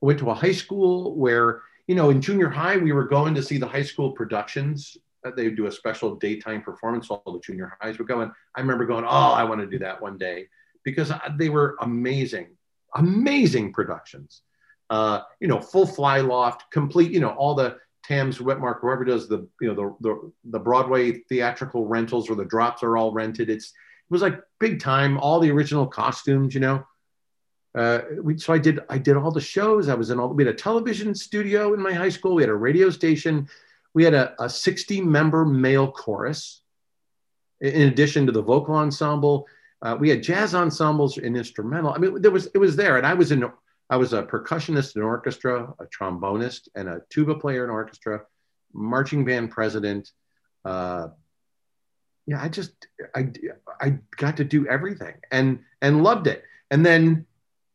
[0.00, 3.42] went to a high school where, you know, in junior high, we were going to
[3.42, 4.96] see the high school productions.
[5.24, 7.08] Uh, they would do a special daytime performance.
[7.10, 8.30] All the junior highs were going.
[8.54, 10.46] I remember going, oh, I want to do that one day
[10.84, 12.48] because uh, they were amazing,
[12.94, 14.42] amazing productions.
[14.88, 19.28] Uh, you know, full fly loft, complete, you know, all the Tams Witmark, whoever does
[19.28, 23.50] the you know the, the the Broadway theatrical rentals where the drops are all rented.
[23.50, 25.18] It's it was like big time.
[25.18, 26.86] All the original costumes, you know.
[27.74, 29.88] Uh, we, so I did I did all the shows.
[29.88, 30.28] I was in all.
[30.28, 32.36] We had a television studio in my high school.
[32.36, 33.48] We had a radio station.
[33.92, 36.62] We had a, a 60 member male chorus.
[37.60, 39.46] In addition to the vocal ensemble,
[39.82, 41.92] uh, we had jazz ensembles and instrumental.
[41.92, 43.50] I mean, there was it was there, and I was in
[43.88, 48.22] I was a percussionist in orchestra, a trombonist, and a tuba player in orchestra,
[48.72, 50.10] marching band president.
[50.64, 51.08] Uh,
[52.26, 52.72] yeah, I just
[53.14, 53.30] I
[53.80, 56.42] I got to do everything and and loved it.
[56.72, 57.26] And then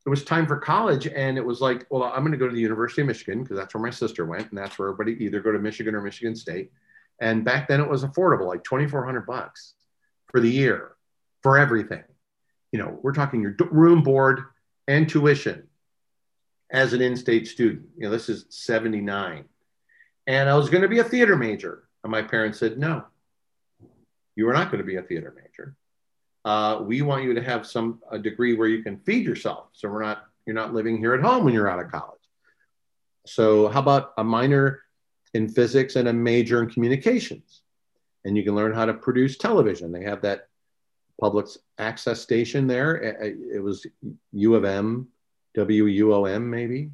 [0.04, 2.54] it was time for college, and it was like, well, I'm going to go to
[2.54, 5.40] the University of Michigan because that's where my sister went, and that's where everybody either
[5.40, 6.72] go to Michigan or Michigan State.
[7.20, 9.74] And back then, it was affordable, like 2,400 bucks
[10.26, 10.96] for the year
[11.42, 12.02] for everything.
[12.72, 14.40] You know, we're talking your room, board,
[14.88, 15.68] and tuition
[16.72, 17.86] as an in-state student.
[17.96, 19.44] You know, this is 79.
[20.26, 21.84] And I was going to be a theater major.
[22.02, 23.04] And my parents said, no,
[24.34, 25.76] you are not going to be a theater major.
[26.44, 29.66] Uh, we want you to have some a degree where you can feed yourself.
[29.72, 32.18] So we're not, you're not living here at home when you're out of college.
[33.26, 34.80] So how about a minor
[35.34, 37.62] in physics and a major in communications?
[38.24, 39.92] And you can learn how to produce television.
[39.92, 40.48] They have that
[41.20, 41.46] public
[41.78, 42.96] access station there.
[42.96, 43.86] It was
[44.32, 45.08] U of M
[45.56, 46.90] WUOM maybe.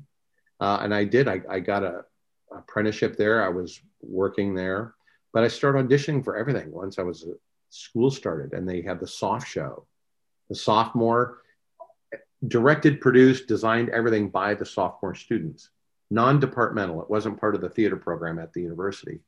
[0.60, 2.04] Uh, and I did, I, I got a
[2.50, 3.44] apprenticeship there.
[3.44, 4.94] I was working there,
[5.32, 7.34] but I started auditioning for everything once I was uh,
[7.70, 9.86] school started and they had the soft show,
[10.48, 11.42] the sophomore
[12.46, 15.70] directed, produced, designed everything by the sophomore students,
[16.10, 17.02] non-departmental.
[17.02, 19.20] It wasn't part of the theater program at the university.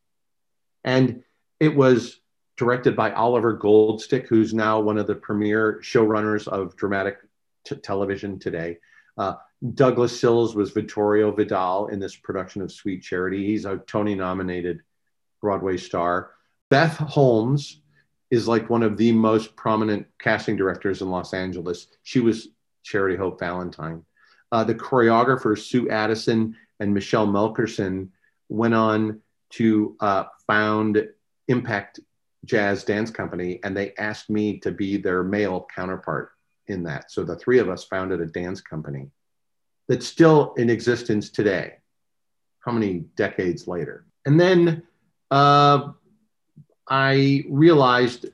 [0.84, 1.22] And
[1.58, 2.20] it was
[2.56, 7.18] directed by Oliver Goldstick, who's now one of the premier showrunners of dramatic
[7.64, 8.78] t- television today.
[9.20, 9.35] Uh,
[9.74, 13.46] Douglas Sills was Vittorio Vidal in this production of Sweet Charity.
[13.46, 14.80] He's a Tony nominated
[15.42, 16.30] Broadway star.
[16.70, 17.83] Beth Holmes
[18.30, 21.88] is like one of the most prominent casting directors in Los Angeles.
[22.02, 22.48] She was
[22.83, 24.06] Charity Hope Valentine.
[24.52, 28.09] Uh, the choreographers Sue Addison and Michelle Melkerson
[28.48, 31.06] went on to uh, found
[31.48, 32.00] Impact
[32.46, 36.30] Jazz Dance Company, and they asked me to be their male counterpart
[36.70, 37.11] in that.
[37.11, 39.11] So the three of us founded a dance company
[39.88, 41.74] that's still in existence today.
[42.61, 44.06] How many decades later?
[44.26, 44.83] And then
[45.30, 45.92] uh,
[46.88, 48.26] I realized,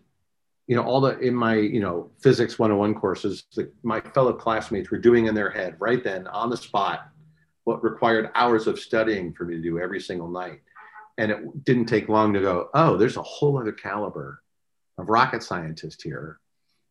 [0.66, 4.90] you know, all the in my you know physics 101 courses that my fellow classmates
[4.90, 7.10] were doing in their head right then on the spot
[7.66, 10.60] what required hours of studying for me to do every single night.
[11.18, 14.40] And it didn't take long to go, oh, there's a whole other caliber
[14.98, 16.38] of rocket scientist here.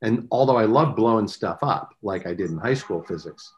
[0.01, 3.51] And although I love blowing stuff up like I did in high school physics,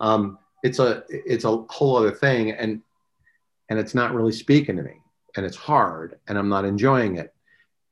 [0.00, 2.82] um, it's a it's a whole other thing, and
[3.68, 5.00] and it's not really speaking to me,
[5.36, 7.34] and it's hard, and I'm not enjoying it,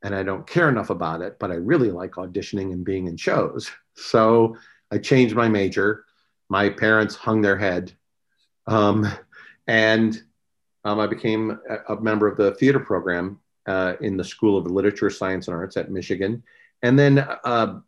[0.02, 1.38] and I don't care enough about it.
[1.38, 4.56] But I really like auditioning and being in shows, so
[4.90, 6.04] I changed my major.
[6.48, 7.92] My parents hung their head,
[8.66, 9.06] um,
[9.66, 10.20] and
[10.84, 14.66] um, I became a, a, member of the theater program uh, in the School of
[14.66, 16.42] Literature, Science, and Arts at Michigan.
[16.82, 17.80] And then uh,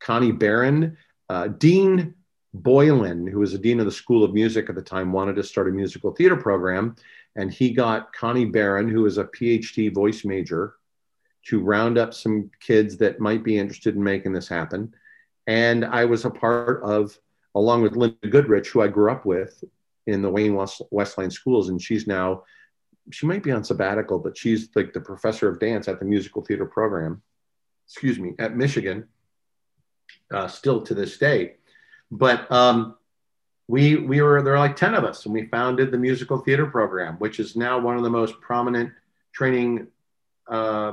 [0.00, 0.96] Connie Barron,
[1.28, 2.14] uh, Dean
[2.54, 5.42] Boylan, who was the dean of the School of Music at the time, wanted to
[5.42, 6.96] start a musical theater program.
[7.36, 10.74] And he got Connie Barron, who is a PhD voice major,
[11.48, 14.94] to round up some kids that might be interested in making this happen.
[15.46, 17.16] And I was a part of,
[17.54, 19.62] along with Linda Goodrich, who I grew up with
[20.06, 21.68] in the Wayne West, Westland schools.
[21.68, 22.44] And she's now,
[23.10, 26.42] she might be on sabbatical, but she's like the professor of dance at the musical
[26.42, 27.22] theater program,
[27.86, 29.06] excuse me, at Michigan
[30.32, 31.54] uh, still to this day.
[32.10, 32.96] But um,
[33.68, 36.66] we we were there are like ten of us, and we founded the musical theater
[36.66, 38.92] program, which is now one of the most prominent
[39.32, 39.88] training
[40.48, 40.92] uh,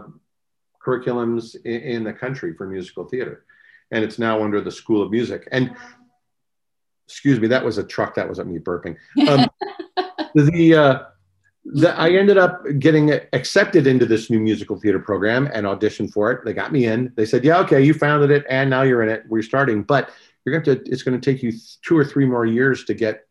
[0.83, 3.45] curriculums in, in, the country for musical theater,
[3.91, 5.47] and it's now under the School of Music.
[5.51, 5.75] And
[7.07, 8.15] excuse me, that was a truck.
[8.15, 8.97] That wasn't me burping.
[9.27, 9.47] Um,
[10.35, 11.03] the uh,
[11.65, 16.31] the, I ended up getting accepted into this new musical theater program and auditioned for
[16.31, 16.43] it.
[16.43, 17.13] They got me in.
[17.15, 19.23] They said, "Yeah, okay, you founded it, and now you're in it.
[19.29, 20.11] We're starting, but
[20.43, 20.91] you're going to.
[20.91, 23.27] It's going to take you two or three more years to get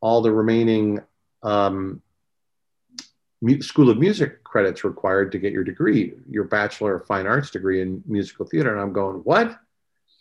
[0.00, 1.00] all the remaining
[1.42, 2.02] um,
[3.60, 7.80] School of Music credits required to get your degree, your Bachelor of Fine Arts degree
[7.80, 9.58] in musical theater." And I'm going, "What?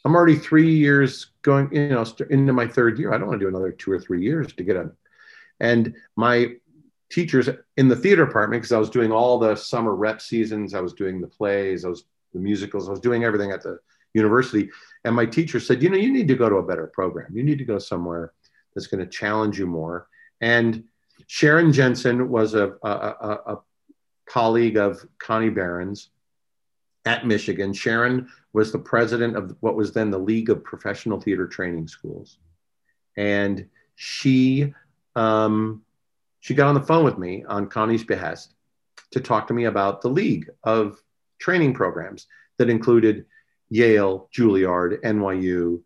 [0.03, 3.13] I'm already three years going, you know, into my third year.
[3.13, 4.91] I don't want to do another two or three years to get a."
[5.59, 6.55] And my
[7.11, 10.73] teachers in the theater department because I was doing all the summer rep seasons.
[10.73, 13.79] I was doing the plays, I was the musicals, I was doing everything at the
[14.13, 14.69] university.
[15.03, 17.35] And my teacher said, you know, you need to go to a better program.
[17.35, 18.33] You need to go somewhere
[18.73, 20.07] that's going to challenge you more.
[20.39, 20.85] And
[21.27, 23.57] Sharon Jensen was a, a, a, a
[24.25, 26.09] colleague of Connie Barron's
[27.05, 27.73] at Michigan.
[27.73, 32.37] Sharon was the president of what was then the League of Professional Theater Training Schools.
[33.17, 34.73] And she
[35.15, 35.83] um,
[36.41, 38.55] she got on the phone with me on Connie's behest
[39.11, 41.01] to talk to me about the league of
[41.39, 42.27] training programs
[42.57, 43.25] that included
[43.69, 45.81] Yale, Juilliard, NYU,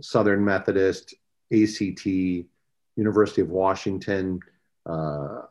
[0.00, 1.14] Southern Methodist,
[1.52, 2.06] ACT,
[2.96, 4.40] University of Washington.
[4.86, 5.42] Uh,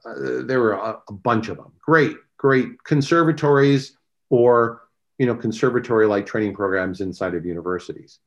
[0.44, 1.72] there were a, a bunch of them.
[1.80, 3.96] Great, great conservatories
[4.30, 4.82] or
[5.20, 8.20] you know conservatory like training programs inside of universities.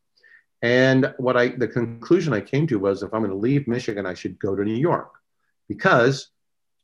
[0.62, 4.06] And what I the conclusion I came to was if I'm going to leave Michigan,
[4.06, 5.21] I should go to New York
[5.68, 6.28] because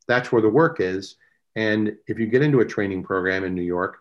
[0.06, 1.16] that's where the work is.
[1.56, 3.98] And if you get into a training program in New York,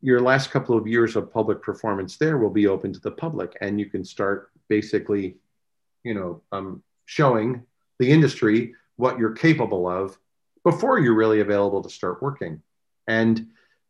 [0.00, 3.56] your last couple of years of public performance there will be open to the public,
[3.60, 5.36] and you can start basically,
[6.04, 7.62] you know, um, showing
[7.98, 10.18] the industry what you're capable of
[10.64, 12.60] before you're really available to start working.
[13.06, 13.48] And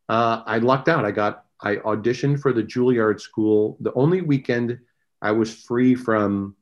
[0.09, 1.05] uh, I lucked out.
[1.05, 3.77] I got I auditioned for the Juilliard School.
[3.81, 4.79] The only weekend
[5.23, 6.55] I was free from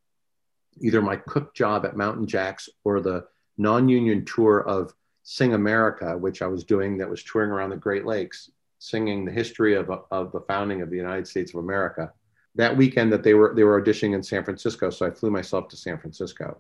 [0.81, 3.27] either my cook job at Mountain Jacks or the
[3.59, 8.05] non-union tour of Sing America, which I was doing that was touring around the Great
[8.05, 12.13] Lakes, singing the history of, of the founding of the United States of America.
[12.57, 15.69] That weekend that they were they were auditioning in San Francisco, so I flew myself
[15.69, 16.59] to San Francisco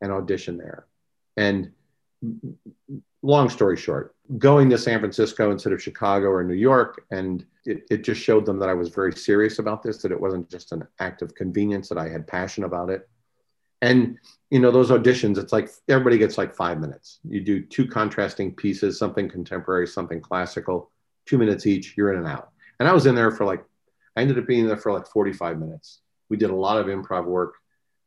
[0.00, 0.86] and auditioned there.
[1.36, 1.72] And
[3.22, 7.82] long story short, going to San Francisco instead of Chicago or New York, and it,
[7.90, 10.72] it just showed them that I was very serious about this, that it wasn't just
[10.72, 13.08] an act of convenience, that I had passion about it
[13.84, 14.18] and
[14.50, 18.54] you know those auditions it's like everybody gets like five minutes you do two contrasting
[18.54, 20.90] pieces something contemporary something classical
[21.26, 22.50] two minutes each, you're in and out.
[22.78, 23.64] And I was in there for like,
[24.16, 26.00] I ended up being there for like 45 minutes.
[26.28, 27.54] We did a lot of improv work.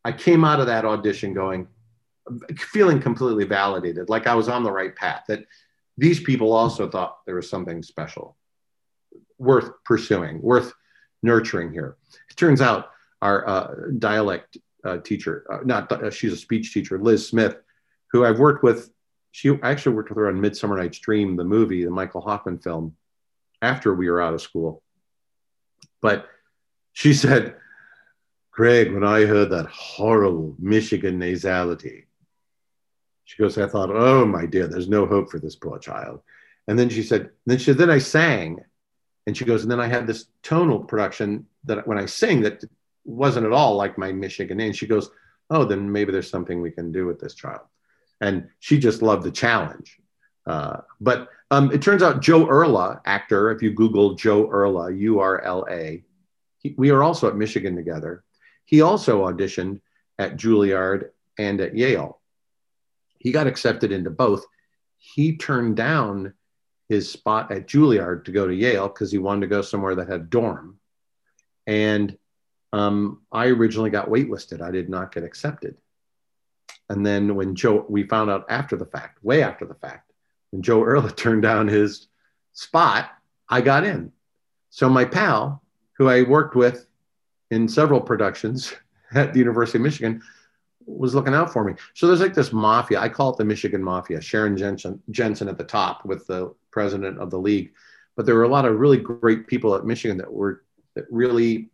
[0.04, 1.68] I came out of that audition going,
[2.58, 5.46] feeling completely validated, like I was on the right path, that
[5.98, 8.38] these people also thought there was something special
[9.38, 10.74] worth pursuing, worth
[11.24, 11.98] nurturing here.
[12.30, 12.90] It turns out
[13.22, 14.58] our uh, dialect
[14.88, 17.58] uh, teacher, uh, not uh, she's a speech teacher, Liz Smith,
[18.12, 18.92] who I've worked with.
[19.32, 22.58] She I actually worked with her on Midsummer Night's Dream, the movie, the Michael Hoffman
[22.58, 22.96] film,
[23.62, 24.82] after we were out of school.
[26.02, 26.28] But
[26.94, 27.56] she said,
[28.52, 32.06] Greg, when I heard that horrible Michigan nasality,
[33.26, 36.22] she goes, I thought, oh my dear, there's no hope for this poor child.
[36.68, 38.62] And then she said, then she then I sang.
[39.28, 42.64] And she goes, and then I had this tonal production that when I sing that
[43.08, 44.74] wasn't at all like my Michigan name.
[44.74, 45.10] She goes,
[45.50, 47.62] oh, then maybe there's something we can do with this child.
[48.22, 50.00] And she just loved the challenge.
[50.46, 55.20] Uh, but um, it turns out Joe Urla, actor, if you Google Joe Urla, U
[55.20, 56.04] R L A,
[56.76, 58.24] we are also at Michigan together.
[58.66, 59.80] He also auditioned
[60.20, 62.20] at Juilliard and at Yale.
[63.20, 64.46] He got accepted into both.
[64.98, 66.34] He turned down
[66.90, 70.10] his spot at Juilliard to go to Yale because he wanted to go somewhere that
[70.10, 70.80] had dorm.
[71.66, 72.18] And
[72.74, 74.62] um, I originally got waitlisted.
[74.62, 75.78] I did not get accepted.
[76.90, 80.12] And then when Joe, we found out after the fact, way after the fact,
[80.52, 82.08] when Joe Urla turned down his
[82.54, 83.10] spot,
[83.50, 84.12] I got in.
[84.70, 85.64] So my pal,
[85.94, 86.88] who I worked with
[87.52, 88.74] in several productions
[89.14, 90.22] at the University of Michigan,
[90.86, 91.74] was looking out for me.
[91.94, 93.00] So there's like this mafia.
[93.00, 94.22] I call it the Michigan Mafia.
[94.22, 97.74] Sharon Jensen, Jensen at the top with the president of the league.
[98.16, 100.64] But there were a lot of really great people at Michigan that were
[100.96, 101.70] that really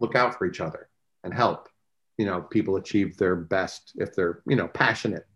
[0.00, 0.88] look out for each other
[1.24, 1.68] and help,
[2.16, 5.26] you know, people achieve their best if they're, you know, passionate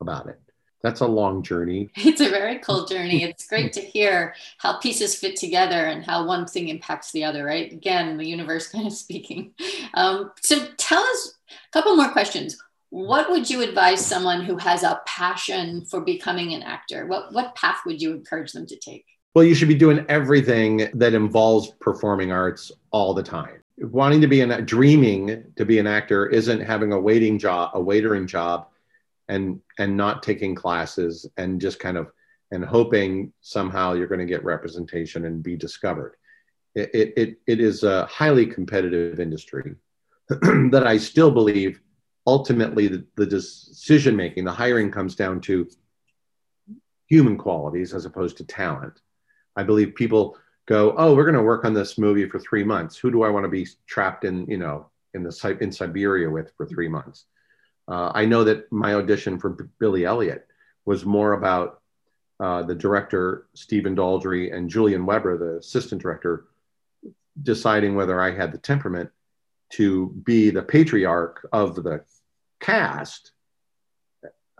[0.00, 0.40] about it.
[0.82, 1.90] That's a long journey.
[1.96, 3.22] It's a very cool journey.
[3.22, 7.44] It's great to hear how pieces fit together and how one thing impacts the other,
[7.44, 7.72] right?
[7.72, 9.54] Again, the universe kind of speaking.
[9.94, 12.58] Um, so tell us a couple more questions.
[12.90, 17.06] What would you advise someone who has a passion for becoming an actor?
[17.06, 19.06] What, what path would you encourage them to take?
[19.34, 23.61] Well, you should be doing everything that involves performing arts all the time.
[23.82, 27.80] Wanting to be an dreaming to be an actor isn't having a waiting job, a
[27.80, 28.68] waitering job,
[29.28, 32.12] and and not taking classes and just kind of
[32.52, 36.16] and hoping somehow you're going to get representation and be discovered.
[36.74, 39.74] It it it is a highly competitive industry
[40.28, 41.80] that I still believe
[42.26, 45.68] ultimately the, the decision making, the hiring comes down to
[47.06, 49.00] human qualities as opposed to talent.
[49.56, 52.96] I believe people go, oh, we're going to work on this movie for three months.
[52.96, 56.52] Who do I want to be trapped in, you know, in the in Siberia with
[56.56, 57.26] for three months?
[57.88, 60.46] Uh, I know that my audition for Billy Elliot
[60.84, 61.80] was more about
[62.40, 66.46] uh, the director Stephen Daldry and Julian Webber, the assistant director,
[67.42, 69.10] deciding whether I had the temperament
[69.70, 72.04] to be the patriarch of the
[72.60, 73.32] cast,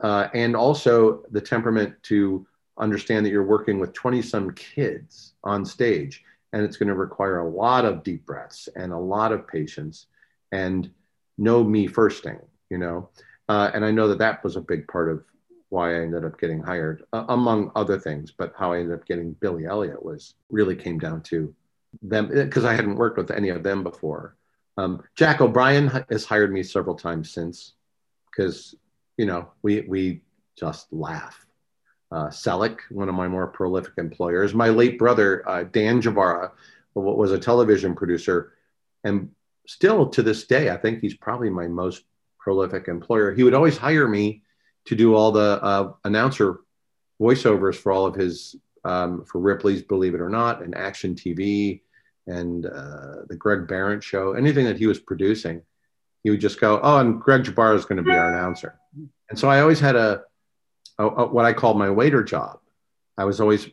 [0.03, 2.47] uh, and also the temperament to
[2.79, 7.41] understand that you're working with 20 some kids on stage and it's going to require
[7.41, 10.07] a lot of deep breaths and a lot of patience
[10.53, 10.91] and
[11.39, 12.39] no me firsting
[12.71, 13.09] you know?
[13.49, 15.25] Uh, and i know that that was a big part of
[15.69, 19.07] why i ended up getting hired uh, among other things but how i ended up
[19.07, 21.55] getting billy elliot was really came down to
[22.03, 24.37] them because i hadn't worked with any of them before.
[24.79, 27.75] Um, jack o'brien has hired me several times since
[28.31, 28.75] because
[29.19, 30.23] you know we we
[30.57, 31.47] just laugh
[32.13, 34.55] uh, Selleck, one of my more prolific employers.
[34.55, 36.51] My late brother, uh, Dan Jbara,
[36.95, 38.53] was a television producer.
[39.03, 39.31] And
[39.67, 42.05] still to this day, I think he's probably my most
[42.39, 43.33] prolific employer.
[43.33, 44.43] He would always hire me
[44.85, 46.61] to do all the uh, announcer
[47.21, 51.81] voiceovers for all of his, um, for Ripley's Believe It or Not and Action TV
[52.27, 55.63] and uh, the Greg Behrendt show, anything that he was producing.
[56.25, 58.79] He would just go, Oh, and Greg Jbara is going to be our announcer.
[59.31, 60.23] And so I always had a,
[60.99, 62.59] a, a, what I called my waiter job.
[63.17, 63.69] I was always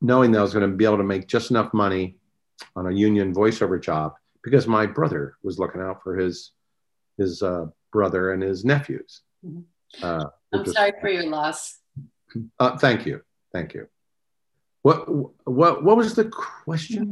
[0.00, 2.16] knowing that I was going to be able to make just enough money
[2.76, 6.52] on a union voiceover job because my brother was looking out for his
[7.18, 9.22] his uh, brother and his nephews.
[9.46, 10.04] Mm-hmm.
[10.04, 11.78] Uh, I'm sorry for your loss.
[12.58, 13.22] Uh, thank you,
[13.52, 13.88] thank you.
[14.82, 15.08] What
[15.46, 17.10] what what was the question?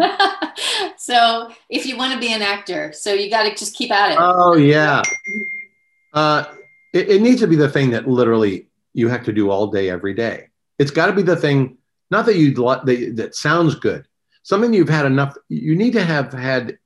[0.97, 4.13] so, if you want to be an actor, so you got to just keep at
[4.13, 4.19] it.
[4.21, 5.03] Oh yeah.
[6.13, 6.45] Uh,
[6.93, 9.91] it, it needs to be the thing that literally you have to do all day,
[9.91, 10.49] every day.
[10.79, 11.79] It's got to be the thing,
[12.11, 14.07] not that you that, that sounds good,
[14.43, 15.37] something you've had enough.
[15.49, 16.79] You need to have had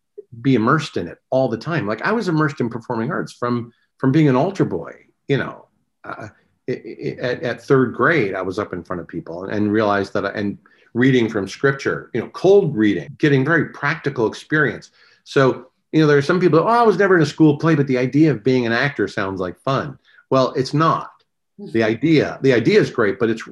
[0.42, 1.86] be immersed in it all the time.
[1.86, 4.92] Like I was immersed in performing arts from from being an altar boy.
[5.28, 5.68] You know,
[6.04, 6.28] uh,
[6.68, 10.26] at, at, third grade, I was up in front of people and, and realized that,
[10.26, 10.58] I, and
[10.94, 14.90] reading from scripture, you know, cold reading, getting very practical experience.
[15.24, 17.74] So, you know, there are some people, oh, I was never in a school play,
[17.74, 19.98] but the idea of being an actor sounds like fun.
[20.30, 21.10] Well, it's not.
[21.58, 21.82] The mm-hmm.
[21.82, 23.42] idea, the idea is great, but it's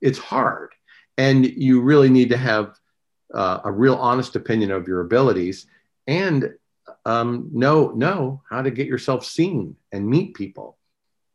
[0.00, 0.72] it's hard.
[1.18, 2.78] And you really need to have
[3.32, 5.66] uh, a real honest opinion of your abilities
[6.06, 6.54] and
[7.04, 10.76] um, know know how to get yourself seen and meet people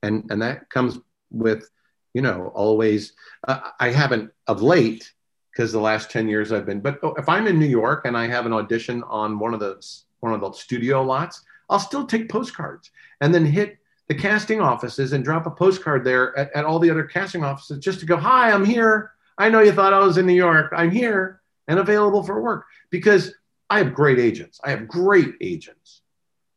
[0.03, 1.69] and and that comes with
[2.13, 3.13] you know always
[3.47, 5.11] uh, i haven't of late
[5.51, 8.27] because the last 10 years i've been but if i'm in new york and i
[8.27, 9.81] have an audition on one of the
[10.19, 13.77] one of the studio lots i'll still take postcards and then hit
[14.11, 17.79] the casting offices and drop a postcard there at, at all the other casting offices
[17.79, 20.73] just to go hi i'm here i know you thought i was in new york
[20.75, 23.33] i'm here and available for work because
[23.71, 24.59] I have great agents.
[24.63, 26.01] I have great agents.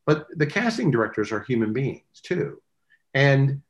[0.05, 2.61] But the casting directors are human beings too.
[3.15, 3.63] And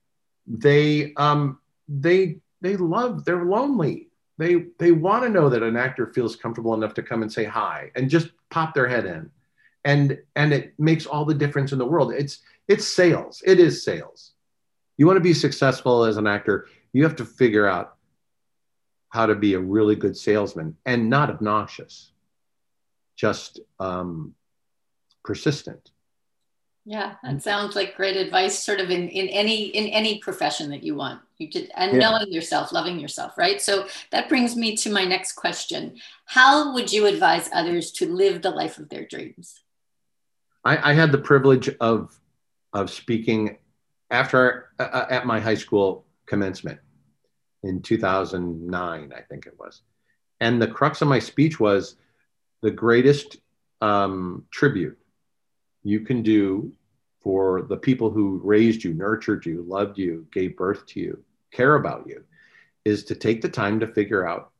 [0.47, 4.09] they um they they love they're lonely.
[4.39, 7.45] They they want to know that an actor feels comfortable enough to come and say
[7.45, 9.31] hi and just pop their head in.
[9.85, 12.15] And and it makes all the difference in the world.
[12.15, 13.43] It's it's sales.
[13.45, 14.33] It is sales.
[14.97, 17.97] You want to be successful as an actor, you have to figure out
[19.09, 22.13] how to be a really good salesman and not obnoxious,
[23.17, 24.35] just um,
[25.25, 25.91] persistent.
[26.87, 28.59] Yeah, that sounds like great advice.
[28.59, 31.99] Sort of in, in any in any profession that you want, you just and yeah.
[31.99, 33.61] knowing yourself, loving yourself, right?
[33.63, 35.97] So that brings me to my next question:
[36.27, 39.63] How would you advise others to live the life of their dreams?
[40.63, 42.21] I, I had the privilege of
[42.75, 43.57] of speaking
[44.11, 46.79] after uh, uh at my high school commencement,
[47.65, 49.83] in 2009, I think it was.
[50.41, 51.97] And the crux of my speech was
[52.61, 53.39] the greatest
[53.81, 54.99] um, tribute
[55.83, 56.73] you can do
[57.21, 61.75] for the people who raised you, nurtured you, loved you, gave birth to you, care
[61.77, 62.23] about you,
[62.85, 64.51] is to take the time to figure out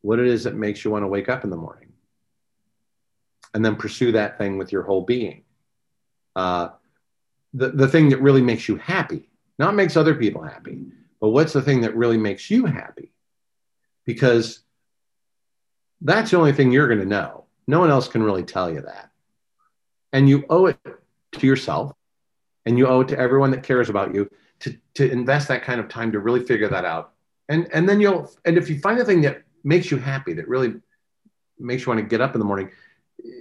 [0.00, 1.92] what it is that makes you want to wake up in the morning
[3.52, 5.42] and then pursue that thing with your whole being.
[6.34, 6.68] Uh,
[7.54, 9.28] the, the thing that really makes you happy,
[9.58, 10.86] not makes other people happy,
[11.20, 13.12] but what's the thing that really makes you happy?
[14.06, 14.60] Because
[16.00, 17.44] that's the only thing you're going to know.
[17.66, 19.10] No one else can really tell you that.
[20.12, 20.78] And you owe it
[21.32, 21.92] to yourself
[22.64, 24.30] and you owe it to everyone that cares about you
[24.60, 27.12] to, to invest that kind of time to really figure that out.
[27.48, 30.48] And, and then you'll, and if you find the thing that makes you happy, that
[30.48, 30.74] really
[31.58, 32.70] makes you want to get up in the morning,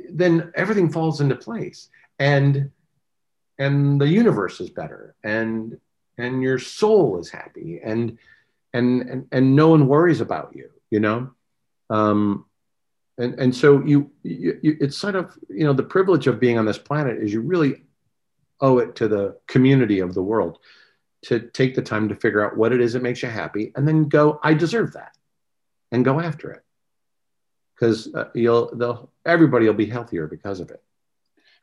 [0.09, 1.89] then everything falls into place.
[2.19, 2.71] And,
[3.59, 5.15] and the universe is better.
[5.23, 5.77] And,
[6.19, 8.17] and your soul is happy and
[8.73, 11.31] and and, and no one worries about you you know
[11.89, 12.45] um,
[13.17, 16.59] and and so you, you, you it's sort of you know the privilege of being
[16.59, 17.83] on this planet is you really
[18.61, 20.59] owe it to the community of the world
[21.21, 23.87] to take the time to figure out what it is that makes you happy and
[23.87, 25.15] then go i deserve that
[25.91, 26.63] and go after it
[27.73, 30.83] because uh, you'll they'll everybody will be healthier because of it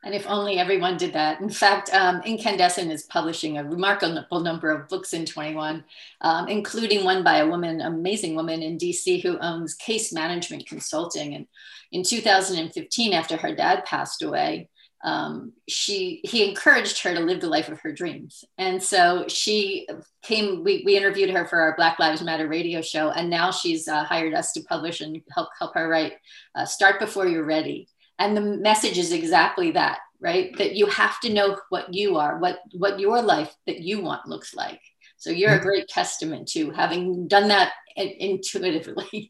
[0.03, 1.41] and if only everyone did that.
[1.41, 5.83] In fact, um, Inkandescent is publishing a remarkable number of books in 21,
[6.21, 11.33] um, including one by a woman, amazing woman in DC who owns Case Management Consulting.
[11.33, 11.47] And
[11.91, 14.69] in 2015, after her dad passed away,
[15.03, 19.87] um, she he encouraged her to live the life of her dreams and so she
[20.23, 23.87] came we, we interviewed her for our black lives matter radio show and now she's
[23.87, 26.13] uh, hired us to publish and help help her write
[26.55, 27.87] uh, start before you're ready
[28.19, 32.39] and the message is exactly that right that you have to know what you are
[32.39, 34.81] what what your life that you want looks like
[35.17, 39.29] so you're a great testament to having done that intuitively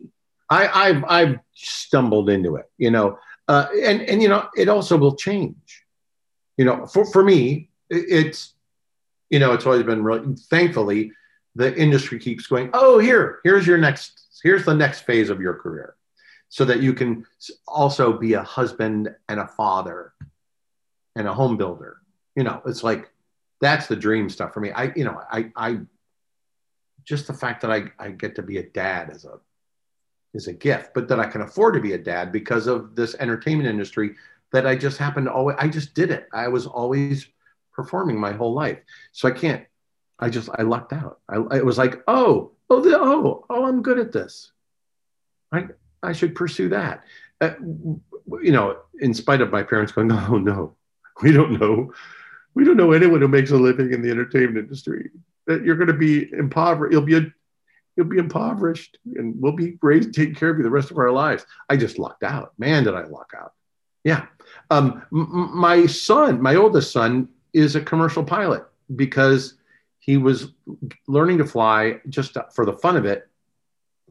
[0.50, 4.98] I, I've I've stumbled into it, you know, uh, and and you know it also
[4.98, 5.84] will change,
[6.58, 6.86] you know.
[6.86, 8.54] For for me, it's
[9.30, 11.12] you know it's always been really thankfully
[11.56, 12.70] the industry keeps going.
[12.74, 15.96] Oh, here here's your next here's the next phase of your career,
[16.50, 17.26] so that you can
[17.68, 20.14] also be a husband and a father
[21.16, 21.98] and a home builder.
[22.36, 23.10] You know, it's like
[23.60, 24.72] that's the dream stuff for me.
[24.72, 25.80] I, you know, I, I
[27.04, 29.39] just the fact that I, I get to be a dad is a
[30.34, 33.16] is a gift, but that I can afford to be a dad because of this
[33.16, 34.16] entertainment industry
[34.52, 36.28] that I just happened to always I just did it.
[36.34, 37.28] I was always
[37.74, 38.80] performing my whole life.
[39.12, 39.66] So I can't
[40.20, 41.20] I just I lucked out.
[41.30, 44.52] I it was like, oh, oh, oh, oh, I'm good at this.
[45.52, 45.68] I
[46.08, 47.03] I should pursue that.
[47.41, 47.51] Uh,
[48.41, 50.76] you know, in spite of my parents going, oh no,
[51.22, 51.93] we don't know.
[52.53, 55.12] We don't know anyone who makes a living in the entertainment industry.
[55.45, 56.93] That you're going to be impoverished.
[56.93, 57.26] You'll be a,
[57.95, 61.12] you'll be impoverished, and we'll be raised, taking care of you the rest of our
[61.12, 61.45] lives.
[61.70, 62.53] I just lucked out.
[62.58, 63.53] Man, did I luck out.
[64.03, 64.26] Yeah.
[64.72, 68.64] Um, m- my son, my oldest son, is a commercial pilot
[68.95, 69.55] because
[69.99, 70.53] he was
[71.08, 73.27] learning to fly just for the fun of it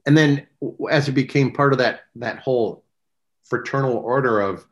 [0.07, 0.47] and then
[0.91, 2.85] as it became part of that that whole
[3.45, 4.65] fraternal order of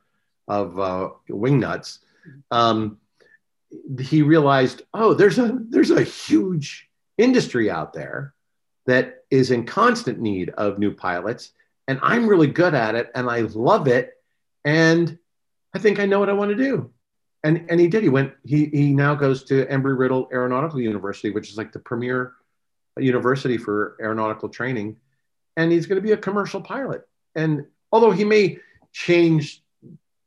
[0.47, 1.99] of uh, wingnuts,
[2.51, 2.99] um,
[4.01, 8.35] he realized, oh, there's a there's a huge industry out there
[8.87, 11.53] that is in constant need of new pilots,
[11.89, 14.13] and I'm really good at it, and I love it,
[14.65, 15.19] and
[15.75, 16.91] I think I know what I want to do.
[17.43, 18.03] And, and he did.
[18.03, 18.33] He went.
[18.45, 22.33] He he now goes to Embry Riddle Aeronautical University, which is like the premier
[22.97, 24.97] university for aeronautical training,
[25.57, 27.07] and he's going to be a commercial pilot.
[27.35, 28.59] And although he may
[28.93, 29.63] change,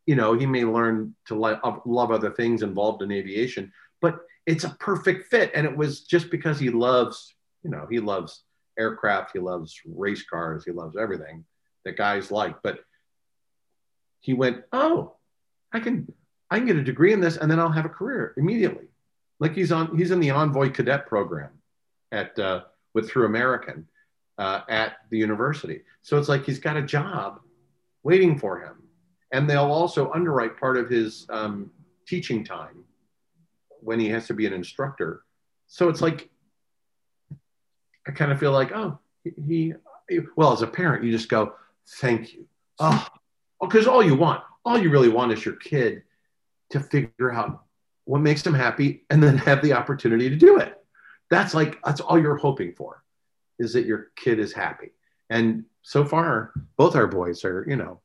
[0.05, 3.71] you know, he may learn to love, other things involved in aviation,
[4.01, 5.51] but it's a perfect fit.
[5.53, 8.43] And it was just because he loves, you know, he loves
[8.80, 11.45] aircraft, he loves race cars, he loves everything
[11.84, 12.61] that guys like.
[12.61, 12.80] But
[14.21, 15.15] he went, oh,
[15.73, 16.11] I can,
[16.49, 18.88] I can get a degree in this, and then I'll have a career immediately.
[19.39, 21.51] Like he's on, he's in the Envoy Cadet program
[22.11, 22.63] at uh,
[22.93, 23.88] with Through American
[24.38, 25.81] uh, at the university.
[26.01, 27.39] So it's like he's got a job
[28.03, 28.83] waiting for him.
[29.31, 31.71] And they'll also underwrite part of his um,
[32.07, 32.83] teaching time
[33.81, 35.23] when he has to be an instructor.
[35.67, 36.29] So it's like,
[38.07, 39.73] I kind of feel like, oh, he,
[40.09, 41.53] he well, as a parent, you just go,
[41.99, 42.47] thank you.
[42.79, 43.05] Oh,
[43.59, 46.03] because all you want, all you really want is your kid
[46.69, 47.63] to figure out
[48.05, 50.81] what makes them happy and then have the opportunity to do it.
[51.29, 53.03] That's like, that's all you're hoping for
[53.59, 54.91] is that your kid is happy.
[55.29, 58.01] And so far, both our boys are, you know,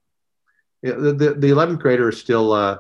[0.83, 2.79] the, the, the 11th grader is still, uh,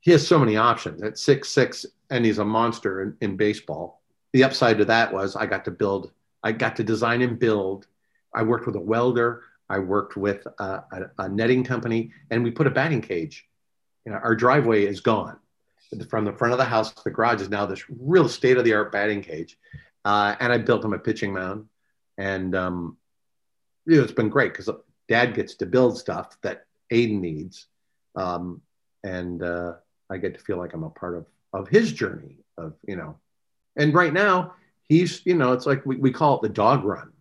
[0.00, 4.02] he has so many options at six, six, and he's a monster in, in baseball.
[4.32, 7.86] The upside to that was I got to build, I got to design and build.
[8.34, 9.42] I worked with a welder.
[9.68, 13.46] I worked with a, a, a netting company and we put a batting cage.
[14.04, 15.38] You know, our driveway is gone
[16.08, 16.92] from the front of the house.
[16.92, 19.58] The garage is now this real state of the art batting cage.
[20.04, 21.66] Uh, and I built him a pitching mound
[22.18, 22.96] and um,
[23.86, 24.68] you know, it's been great because
[25.08, 27.66] dad gets to build stuff that Aiden needs.
[28.14, 28.60] Um,
[29.04, 29.74] and uh,
[30.10, 33.18] I get to feel like I'm a part of, of his journey of, you know,
[33.76, 34.54] and right now
[34.88, 37.12] he's, you know, it's like we, we call it the dog run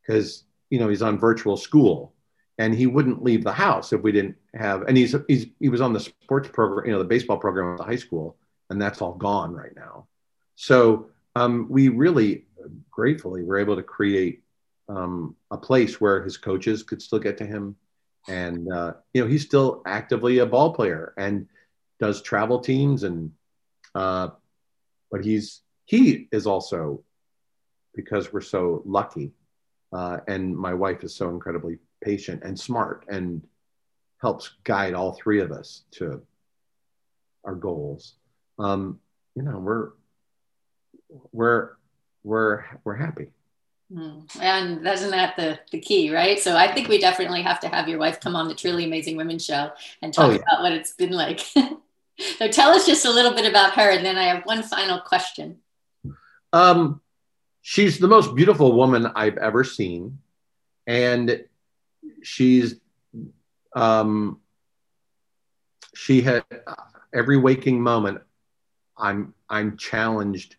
[0.00, 2.14] because, you know, he's on virtual school
[2.58, 5.80] and he wouldn't leave the house if we didn't have, and he's, he's, he was
[5.80, 8.36] on the sports program, you know, the baseball program at the high school
[8.70, 10.06] and that's all gone right now.
[10.56, 12.44] So um, we really
[12.90, 14.42] gratefully were able to create
[14.88, 17.76] um, a place where his coaches could still get to him.
[18.28, 21.48] And, uh, you know, he's still actively a ball player and
[21.98, 23.02] does travel teams.
[23.02, 23.32] And,
[23.94, 24.28] uh,
[25.10, 27.02] but he's, he is also,
[27.94, 29.32] because we're so lucky,
[29.92, 33.42] uh, and my wife is so incredibly patient and smart and
[34.20, 36.22] helps guide all three of us to
[37.44, 38.14] our goals.
[38.58, 39.00] Um,
[39.34, 39.90] you know, we're,
[41.32, 41.70] we're,
[42.22, 43.28] we're, we're happy.
[43.92, 44.24] Mm.
[44.40, 46.38] And isn't that the, the key, right?
[46.38, 49.16] So I think we definitely have to have your wife come on the Truly Amazing
[49.16, 50.36] Women show and talk oh, yeah.
[50.36, 51.40] about what it's been like.
[52.38, 55.00] so tell us just a little bit about her, and then I have one final
[55.00, 55.58] question.
[56.52, 57.00] Um,
[57.62, 60.18] she's the most beautiful woman I've ever seen,
[60.86, 61.44] and
[62.22, 62.76] she's
[63.74, 64.40] um,
[65.94, 66.44] she had
[67.12, 68.20] every waking moment.
[68.96, 70.56] I'm I'm challenged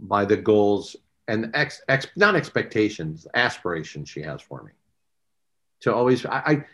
[0.00, 0.96] by the goals
[1.26, 4.72] and ex, ex not expectations, aspirations she has for me.
[5.82, 6.64] To always, I, I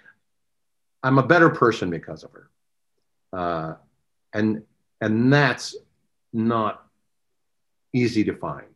[1.02, 2.50] I'm a better person because of her,
[3.32, 3.74] uh,
[4.32, 4.62] and
[5.00, 5.76] and that's
[6.32, 6.86] not
[7.92, 8.66] easy to find.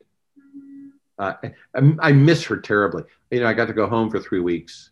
[1.18, 1.34] Uh,
[1.74, 3.03] I, I, miss her terribly.
[3.30, 4.90] You know, I got to go home for three weeks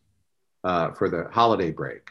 [0.65, 2.11] uh, for the holiday break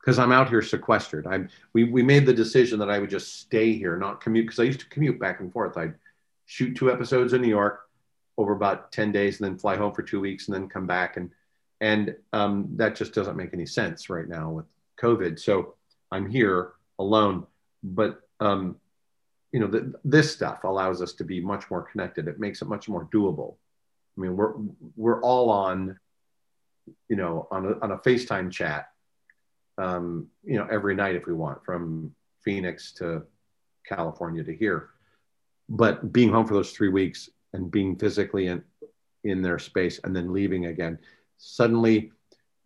[0.00, 1.26] because I'm out here sequestered.
[1.26, 4.58] I'm we we made the decision that I would just stay here, not commute because
[4.58, 5.76] I used to commute back and forth.
[5.76, 5.94] I'd
[6.52, 7.88] shoot two episodes in New York,
[8.36, 11.16] over about 10 days and then fly home for two weeks and then come back.
[11.16, 11.30] And,
[11.80, 14.66] and um, that just doesn't make any sense right now with
[15.00, 15.40] COVID.
[15.40, 15.76] So
[16.10, 17.46] I'm here alone,
[17.82, 18.76] but um,
[19.50, 22.28] you know, the, this stuff allows us to be much more connected.
[22.28, 23.54] It makes it much more doable.
[24.18, 24.52] I mean, we're,
[24.94, 25.98] we're all on,
[27.08, 28.88] you know, on a, on a FaceTime chat,
[29.78, 33.22] um, you know, every night if we want from Phoenix to
[33.88, 34.90] California to here.
[35.68, 38.62] But being home for those three weeks and being physically in,
[39.24, 40.98] in their space and then leaving again,
[41.38, 42.12] suddenly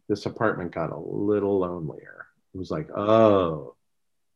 [0.08, 2.26] this apartment got a little lonelier.
[2.54, 3.74] It was like, oh,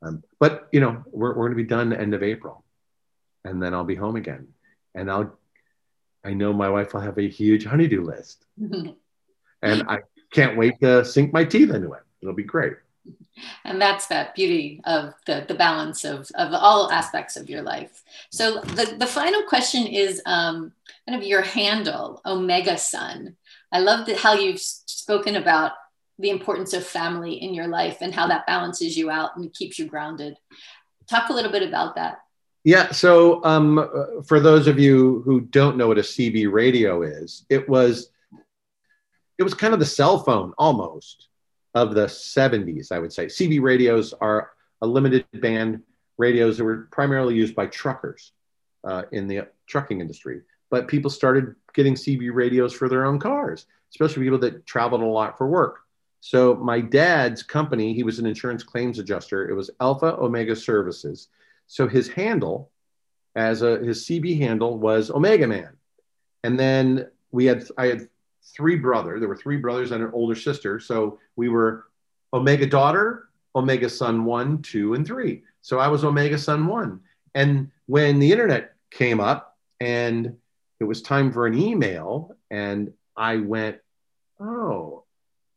[0.03, 2.65] um, but you know, we're, we're going to be done end of April
[3.45, 4.49] and then I'll be home again.
[4.95, 5.39] And I'll,
[6.25, 8.95] I know my wife will have a huge honeydew list and
[9.63, 10.01] I
[10.33, 12.03] can't wait to sink my teeth into it.
[12.21, 12.75] It'll be great
[13.65, 18.03] and that's that beauty of the, the balance of, of all aspects of your life
[18.31, 20.73] so the, the final question is um,
[21.09, 23.37] kind of your handle omega sun
[23.73, 25.73] I love that how you've spoken about
[26.19, 29.79] the importance of family in your life and how that balances you out and keeps
[29.79, 30.37] you grounded.
[31.09, 32.19] Talk a little bit about that.
[32.63, 32.91] Yeah.
[32.91, 37.67] So, um, for those of you who don't know what a CB radio is, it
[37.69, 38.11] was
[39.39, 41.29] it was kind of the cell phone almost
[41.75, 43.27] of the 70s, I would say.
[43.27, 44.51] CB radios are
[44.83, 45.83] a limited band
[46.19, 48.33] radios that were primarily used by truckers
[48.85, 50.43] uh, in the trucking industry.
[50.71, 55.07] But people started getting CB radios for their own cars, especially people that traveled a
[55.07, 55.81] lot for work.
[56.21, 59.49] So my dad's company, he was an insurance claims adjuster.
[59.49, 61.29] It was Alpha Omega Services.
[61.67, 62.71] So his handle,
[63.35, 65.77] as a his CB handle, was Omega Man.
[66.45, 68.09] And then we had I had
[68.43, 69.19] three brother.
[69.19, 70.81] There were three brothers and an older sister.
[70.81, 71.87] So we were
[72.33, 75.43] Omega daughter, Omega son one, two, and three.
[75.63, 77.01] So I was Omega son one.
[77.35, 80.37] And when the internet came up and
[80.81, 83.79] it was time for an email, and I went,
[84.41, 85.05] oh,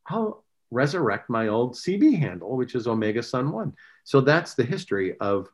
[0.08, 3.74] I'll resurrect my old CB handle, which is Omega Sun One.
[4.04, 5.48] So that's the history of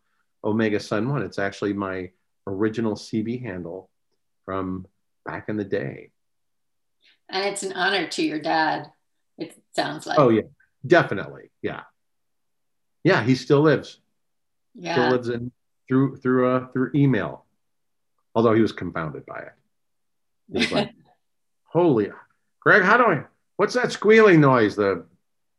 [0.43, 1.21] Omega Sun One.
[1.21, 2.09] It's actually my
[2.47, 3.89] original CB handle
[4.45, 4.88] from
[5.25, 6.09] back in the day.
[7.30, 8.91] And it's an honor to your dad,
[9.38, 10.17] it sounds like.
[10.19, 10.41] Oh, yeah,
[10.86, 11.51] definitely.
[11.61, 11.82] Yeah.
[13.03, 13.99] Yeah, he still lives.
[14.75, 14.93] Yeah.
[14.93, 15.51] Still lives in
[15.88, 17.45] through through uh through email.
[18.36, 19.53] Although he was confounded by it.
[20.51, 20.91] He was like,
[21.63, 22.11] holy
[22.59, 23.23] Greg, how do I
[23.57, 24.75] what's that squealing noise?
[24.75, 25.05] The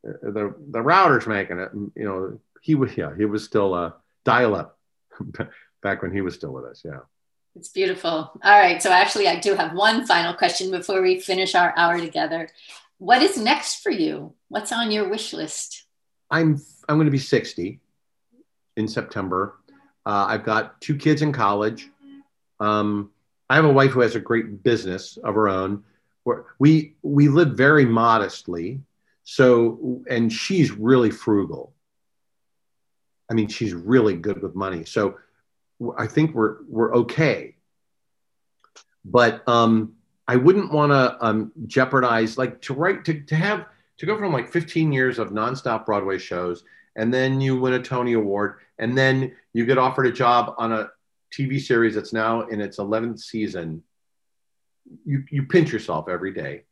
[0.02, 1.70] the the router's making it.
[1.94, 3.92] You know, he was yeah, he was still uh
[4.24, 4.78] dial up
[5.82, 6.82] back when he was still with us.
[6.84, 7.00] Yeah.
[7.56, 8.10] It's beautiful.
[8.10, 8.82] All right.
[8.82, 12.48] So actually I do have one final question before we finish our hour together.
[12.98, 14.34] What is next for you?
[14.48, 15.84] What's on your wish list?
[16.30, 17.80] I'm I'm going to be 60
[18.76, 19.56] in September.
[20.06, 21.88] Uh, I've got two kids in college.
[22.58, 23.10] Um,
[23.48, 25.84] I have a wife who has a great business of her own.
[26.58, 28.80] We we live very modestly,
[29.24, 31.72] so and she's really frugal.
[33.30, 34.84] I mean, she's really good with money.
[34.84, 35.16] So
[35.96, 37.56] I think we're we're okay.
[39.04, 39.94] But um,
[40.28, 43.66] I wouldn't want to um, jeopardize like to write to, to have
[43.98, 46.64] to go from like 15 years of nonstop Broadway shows,
[46.96, 50.72] and then you win a Tony Award, and then you get offered a job on
[50.72, 50.90] a
[51.32, 53.82] TV series that's now in its 11th season.
[55.04, 56.64] You you pinch yourself every day,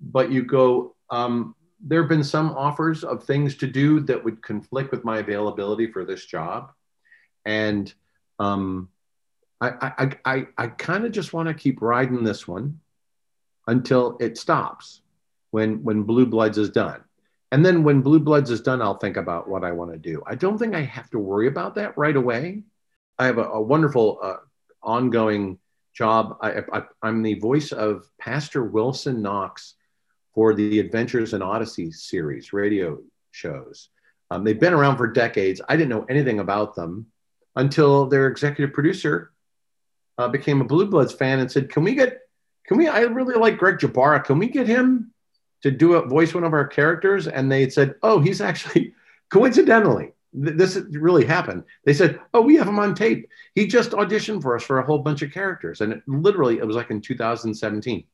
[0.00, 0.94] but you go.
[1.10, 5.18] Um, there have been some offers of things to do that would conflict with my
[5.18, 6.72] availability for this job,
[7.44, 7.92] and
[8.38, 8.88] um,
[9.60, 12.80] I I I, I kind of just want to keep riding this one
[13.66, 15.00] until it stops
[15.50, 17.02] when when Blue Bloods is done.
[17.52, 20.22] And then when Blue Bloods is done, I'll think about what I want to do.
[20.26, 22.64] I don't think I have to worry about that right away.
[23.18, 24.36] I have a, a wonderful uh,
[24.82, 25.58] ongoing
[25.94, 26.36] job.
[26.42, 26.62] I,
[27.02, 29.74] I'm the voice of Pastor Wilson Knox
[30.34, 32.98] for the Adventures in Odyssey series radio
[33.30, 33.88] shows.
[34.30, 35.62] Um, they've been around for decades.
[35.68, 37.06] I didn't know anything about them
[37.56, 39.32] until their executive producer
[40.18, 42.20] uh, became a Blue Bloods fan and said, "Can we get?
[42.66, 42.88] Can we?
[42.88, 44.24] I really like Greg Jbara.
[44.24, 45.12] Can we get him
[45.62, 48.94] to do a voice one of our characters?" And they said, "Oh, he's actually
[49.30, 51.64] coincidentally." this really happened.
[51.84, 53.28] They said, "Oh, we have him on tape.
[53.54, 56.66] He just auditioned for us for a whole bunch of characters." And it, literally, it
[56.66, 58.04] was like in 2017.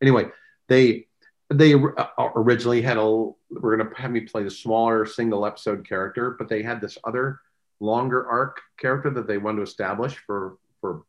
[0.00, 0.26] Anyway,
[0.68, 1.06] they
[1.50, 2.06] they uh,
[2.36, 6.48] originally had a we're going to have me play the smaller single episode character, but
[6.48, 7.40] they had this other
[7.80, 11.02] longer arc character that they wanted to establish for for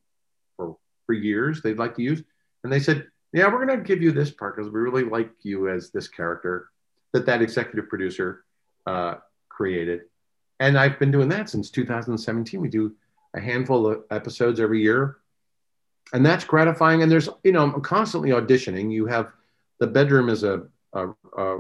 [0.56, 2.24] for for years they'd like to use.
[2.64, 5.32] And they said yeah we're going to give you this part because we really like
[5.44, 6.70] you as this character
[7.14, 8.44] that that executive producer
[8.86, 9.16] uh,
[9.50, 10.02] created.
[10.60, 12.96] And i've been doing that since 2017 we do
[13.34, 15.18] a handful of episodes every year.
[16.14, 17.04] And that's gratifying.
[17.04, 18.92] And there's you know i'm constantly auditioning.
[18.92, 19.32] You have
[19.80, 20.64] the bedroom is a
[20.94, 21.58] a, a,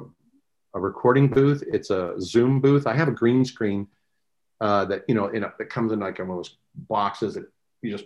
[0.73, 1.63] a recording booth.
[1.67, 2.87] It's a zoom booth.
[2.87, 3.87] I have a green screen
[4.61, 7.45] uh, that you know in a, that comes in like one of those boxes that
[7.81, 8.05] you just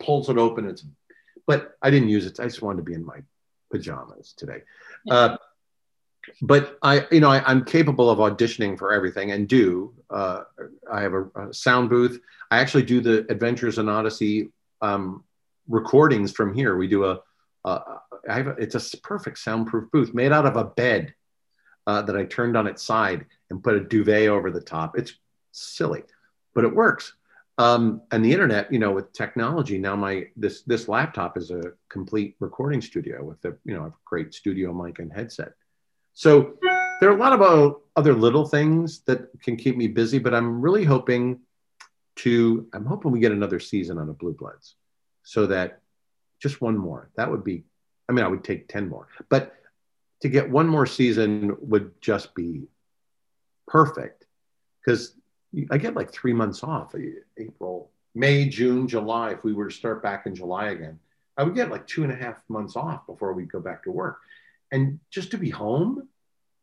[0.00, 0.68] pulls it open.
[0.68, 0.84] It's
[1.46, 2.40] but I didn't use it.
[2.40, 3.18] I just wanted to be in my
[3.70, 4.62] pajamas today.
[5.10, 5.36] Uh,
[6.40, 9.92] but I, you know, I, am capable of auditioning for everything and do.
[10.08, 10.42] Uh,
[10.90, 12.20] I have a, a, sound booth.
[12.50, 15.24] I actually do the Adventures in Odyssey um,
[15.68, 16.76] recordings from here.
[16.76, 17.20] We do a,
[17.64, 17.80] a
[18.28, 21.14] I have a, it's a perfect soundproof booth made out of a bed
[21.86, 24.96] uh, that I turned on its side and put a duvet over the top.
[24.96, 25.14] It's
[25.52, 26.02] silly,
[26.54, 27.14] but it works.
[27.58, 31.72] Um, and the internet, you know, with technology now, my this this laptop is a
[31.88, 35.52] complete recording studio with a you know a great studio mic and headset.
[36.14, 36.54] So
[37.00, 40.60] there are a lot of other little things that can keep me busy, but I'm
[40.60, 41.40] really hoping
[42.16, 44.76] to I'm hoping we get another season on the Blue Bloods,
[45.22, 45.80] so that
[46.40, 47.64] just one more that would be.
[48.08, 49.54] I mean, I would take ten more, but
[50.22, 52.68] to get one more season would just be
[53.66, 54.24] perfect
[54.80, 55.14] because
[55.70, 56.94] I get like three months off
[57.36, 59.32] April, May, June, July.
[59.32, 60.98] If we were to start back in July again,
[61.36, 63.90] I would get like two and a half months off before we go back to
[63.90, 64.20] work.
[64.70, 66.08] And just to be home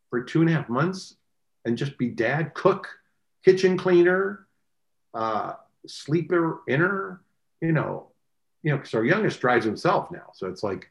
[0.10, 1.16] for two and a half months
[1.66, 2.88] and just be dad, cook,
[3.46, 4.48] kitchen cleaner,
[5.14, 5.54] uh,
[5.86, 7.22] sleeper inner,
[7.62, 8.08] you know,
[8.64, 10.32] you know, because our youngest drives himself now.
[10.34, 10.90] So it's like,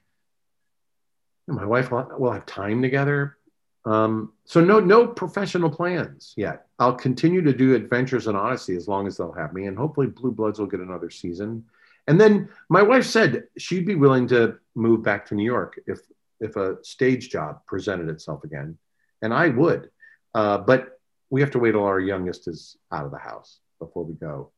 [1.46, 3.37] my wife will have time together.
[3.84, 6.66] Um, so no, no professional plans yet.
[6.78, 10.08] I'll continue to do Adventures in Odyssey as long as they'll have me, and hopefully
[10.08, 11.64] Blue Bloods will get another season.
[12.06, 16.00] And then my wife said she'd be willing to move back to New York if
[16.40, 18.78] if a stage job presented itself again,
[19.22, 19.90] and I would.
[20.34, 21.00] Uh, but
[21.30, 24.50] we have to wait till our youngest is out of the house before we go,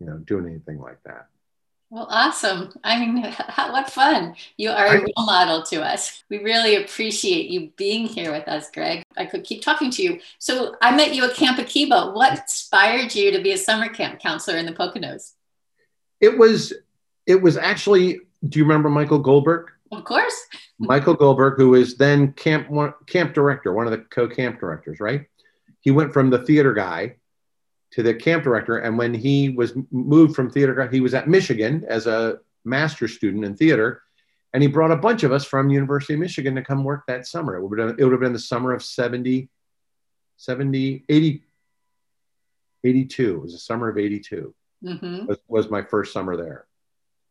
[0.00, 1.28] you know, doing anything like that.
[1.94, 2.72] Well, awesome.
[2.82, 3.22] I mean,
[3.56, 4.34] what fun.
[4.56, 6.24] You are a role model to us.
[6.28, 9.04] We really appreciate you being here with us, Greg.
[9.16, 10.18] I could keep talking to you.
[10.40, 12.10] So I met you at Camp Akiba.
[12.10, 15.34] What inspired you to be a summer camp counselor in the Poconos?
[16.20, 16.72] It was,
[17.26, 18.18] it was actually,
[18.48, 19.70] do you remember Michael Goldberg?
[19.92, 20.34] Of course.
[20.80, 22.70] Michael Goldberg, who is then camp,
[23.06, 25.26] camp director, one of the co-camp directors, right?
[25.82, 27.18] He went from the theater guy
[27.94, 28.78] to the camp director.
[28.78, 33.44] And when he was moved from theater, he was at Michigan as a master's student
[33.44, 34.02] in theater.
[34.52, 37.26] And he brought a bunch of us from University of Michigan to come work that
[37.26, 37.56] summer.
[37.56, 39.48] It would have, it would have been the summer of 70,
[40.36, 41.44] 70, 80,
[42.82, 43.34] 82.
[43.34, 45.26] It was the summer of 82 mm-hmm.
[45.26, 46.66] was, was my first summer there.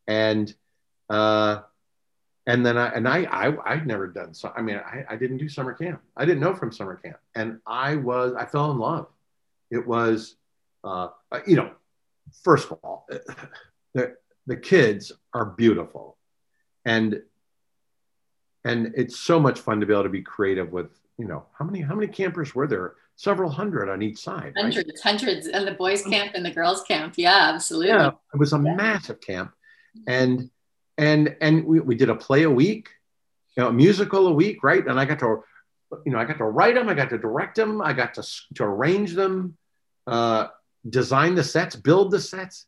[0.08, 0.54] And,
[1.10, 1.62] uh,
[2.46, 5.38] and then I and I I I'd never done so I mean I, I didn't
[5.38, 6.02] do summer camp.
[6.18, 7.16] I didn't know from summer camp.
[7.36, 9.08] And I was I fell in love.
[9.72, 10.36] It was
[10.84, 11.10] uh,
[11.48, 11.72] you know,
[12.44, 13.08] first of all,
[13.94, 14.16] the,
[14.48, 16.18] the kids are beautiful.
[16.86, 17.22] And
[18.66, 21.66] and it's so much fun to be able to be creative with, you know, how
[21.66, 22.96] many how many campers were there?
[23.16, 24.54] Several hundred on each side.
[24.58, 25.00] Hundreds, right?
[25.04, 27.14] hundreds, and the boys' camp and the girls' camp.
[27.18, 27.90] Yeah, absolutely.
[27.90, 28.76] Yeah, it was a yeah.
[28.76, 29.54] massive camp,
[30.08, 30.50] and
[30.98, 32.90] and and we, we did a play a week,
[33.56, 34.86] you know, a musical a week, right?
[34.86, 35.44] And I got to,
[36.06, 38.24] you know, I got to write them, I got to direct them, I got to
[38.56, 39.58] to arrange them.
[40.08, 40.48] Uh,
[40.90, 42.66] design the sets, build the sets.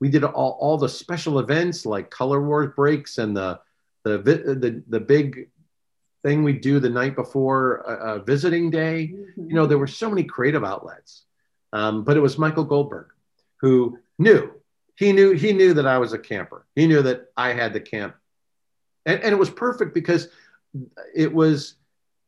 [0.00, 3.60] We did all, all the special events like Color Wars breaks and the
[4.04, 5.48] the the, the big
[6.24, 9.12] thing we do the night before a, a visiting day.
[9.14, 9.48] Mm-hmm.
[9.48, 11.24] You know, there were so many creative outlets.
[11.72, 13.08] Um, but it was Michael Goldberg
[13.62, 14.52] who knew
[14.96, 16.66] he knew he knew that I was a camper.
[16.74, 18.14] He knew that I had the camp,
[19.06, 20.28] and, and it was perfect because
[21.14, 21.76] it was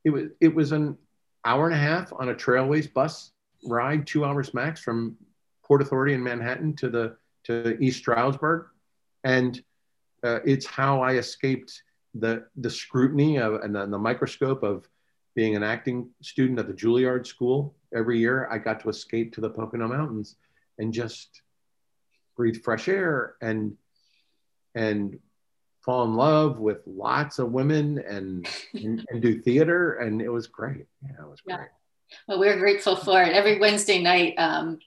[0.04, 0.96] it was it was an
[1.44, 3.32] hour and a half on a Trailways bus
[3.64, 5.16] ride, two hours max from
[5.64, 8.66] Port Authority in Manhattan to the to East Stroudsburg,
[9.24, 9.62] and
[10.22, 11.82] uh, it's how I escaped
[12.14, 14.88] the the scrutiny of and the, the, microscope of
[15.34, 17.74] being an acting student at the Juilliard School.
[17.94, 20.36] Every year, I got to escape to the Pocono Mountains
[20.78, 21.42] and just
[22.36, 23.76] breathe fresh air and
[24.74, 25.18] and
[25.84, 30.46] fall in love with lots of women and and, and do theater, and it was
[30.46, 30.86] great.
[31.02, 31.68] Yeah, it was great.
[32.28, 33.32] Well, we're grateful for it.
[33.32, 34.78] Every Wednesday night, um,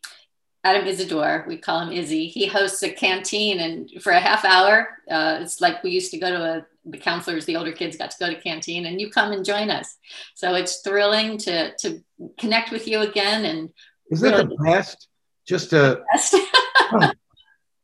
[0.63, 4.89] Adam Isidore, we call him Izzy, he hosts a canteen and for a half hour,
[5.09, 8.11] uh, it's like we used to go to a, the counselors, the older kids got
[8.11, 9.97] to go to canteen and you come and join us.
[10.35, 12.03] So it's thrilling to, to
[12.37, 13.45] connect with you again.
[13.45, 13.69] And
[14.11, 15.07] isn't really, the best
[15.45, 16.03] just oh,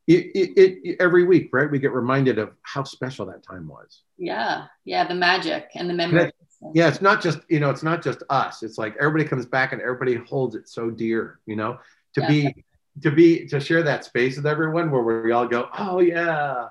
[0.08, 1.70] it, it, it, every week, right?
[1.70, 4.02] We get reminded of how special that time was.
[4.18, 4.66] Yeah.
[4.86, 5.08] Yeah.
[5.08, 6.32] The magic and the memory
[6.74, 9.74] yeah it's not just you know it's not just us it's like everybody comes back
[9.74, 11.78] and everybody holds it so dear you know
[12.14, 12.28] to yeah.
[12.28, 12.66] be
[13.02, 16.68] to be to share that space with everyone where we all go oh yeah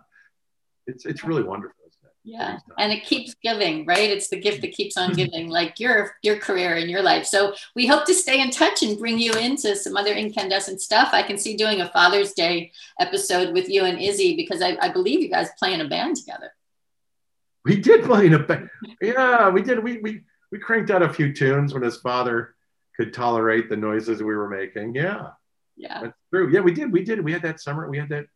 [0.87, 1.82] it's it's really wonderful
[2.25, 5.17] yeah and it keeps giving right it's the gift that keeps on mm-hmm.
[5.17, 8.83] giving like your your career and your life so we hope to stay in touch
[8.85, 12.71] and bring you into some other Inkandescent stuff i can see doing a father's day
[13.01, 16.17] episode with you and izzy because i, I believe you guys play in a band
[16.17, 16.53] together
[17.65, 18.71] we did play in a band.
[19.01, 19.83] Yeah, we did.
[19.83, 22.55] We we we cranked out a few tunes when his father
[22.97, 24.95] could tolerate the noises we were making.
[24.95, 25.29] Yeah,
[25.77, 26.51] yeah, that's true.
[26.53, 26.93] Yeah, we did.
[26.93, 27.23] We did.
[27.23, 27.89] We had that summer.
[27.89, 28.27] We had that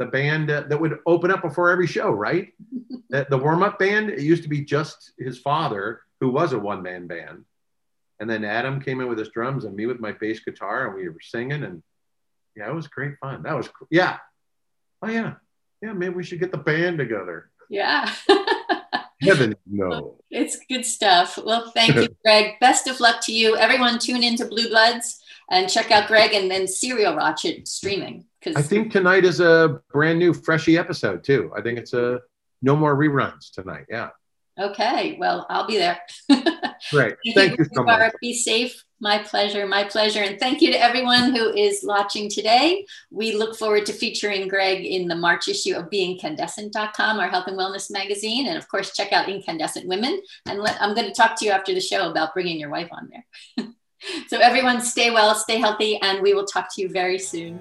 [0.00, 2.52] the band uh, that would open up before every show, right?
[3.10, 4.08] that the warm up band.
[4.08, 7.44] It used to be just his father, who was a one man band,
[8.18, 10.96] and then Adam came in with his drums and me with my bass guitar, and
[10.96, 11.62] we were singing.
[11.62, 11.82] And
[12.56, 13.42] yeah, it was great fun.
[13.42, 14.16] That was yeah.
[15.02, 15.34] Oh yeah,
[15.82, 15.92] yeah.
[15.92, 17.50] Maybe we should get the band together.
[17.68, 18.10] Yeah.
[19.20, 20.16] Heaven no.
[20.30, 21.38] It's good stuff.
[21.44, 22.58] Well, thank you, Greg.
[22.58, 23.54] Best of luck to you.
[23.54, 25.20] Everyone tune into Blue Bloods
[25.50, 28.24] and check out Greg and then Serial Watch it streaming.
[28.38, 31.52] Because I think tonight is a brand new freshy episode too.
[31.56, 32.20] I think it's a
[32.62, 33.86] no more reruns tonight.
[33.88, 34.10] Yeah.
[34.58, 36.00] Okay, well, I'll be there.
[36.90, 37.16] Great.
[37.24, 38.12] thank, thank you, you so much.
[38.20, 38.84] Be safe.
[39.00, 40.20] My pleasure, my pleasure.
[40.20, 42.84] And thank you to everyone who is watching today.
[43.10, 47.58] We look forward to featuring Greg in the March issue of BeInkandescent.com, our health and
[47.58, 48.46] wellness magazine.
[48.48, 50.20] And of course, check out Inkandescent Women.
[50.46, 52.90] And let, I'm going to talk to you after the show about bringing your wife
[52.92, 53.66] on there.
[54.28, 57.60] so, everyone, stay well, stay healthy, and we will talk to you very soon.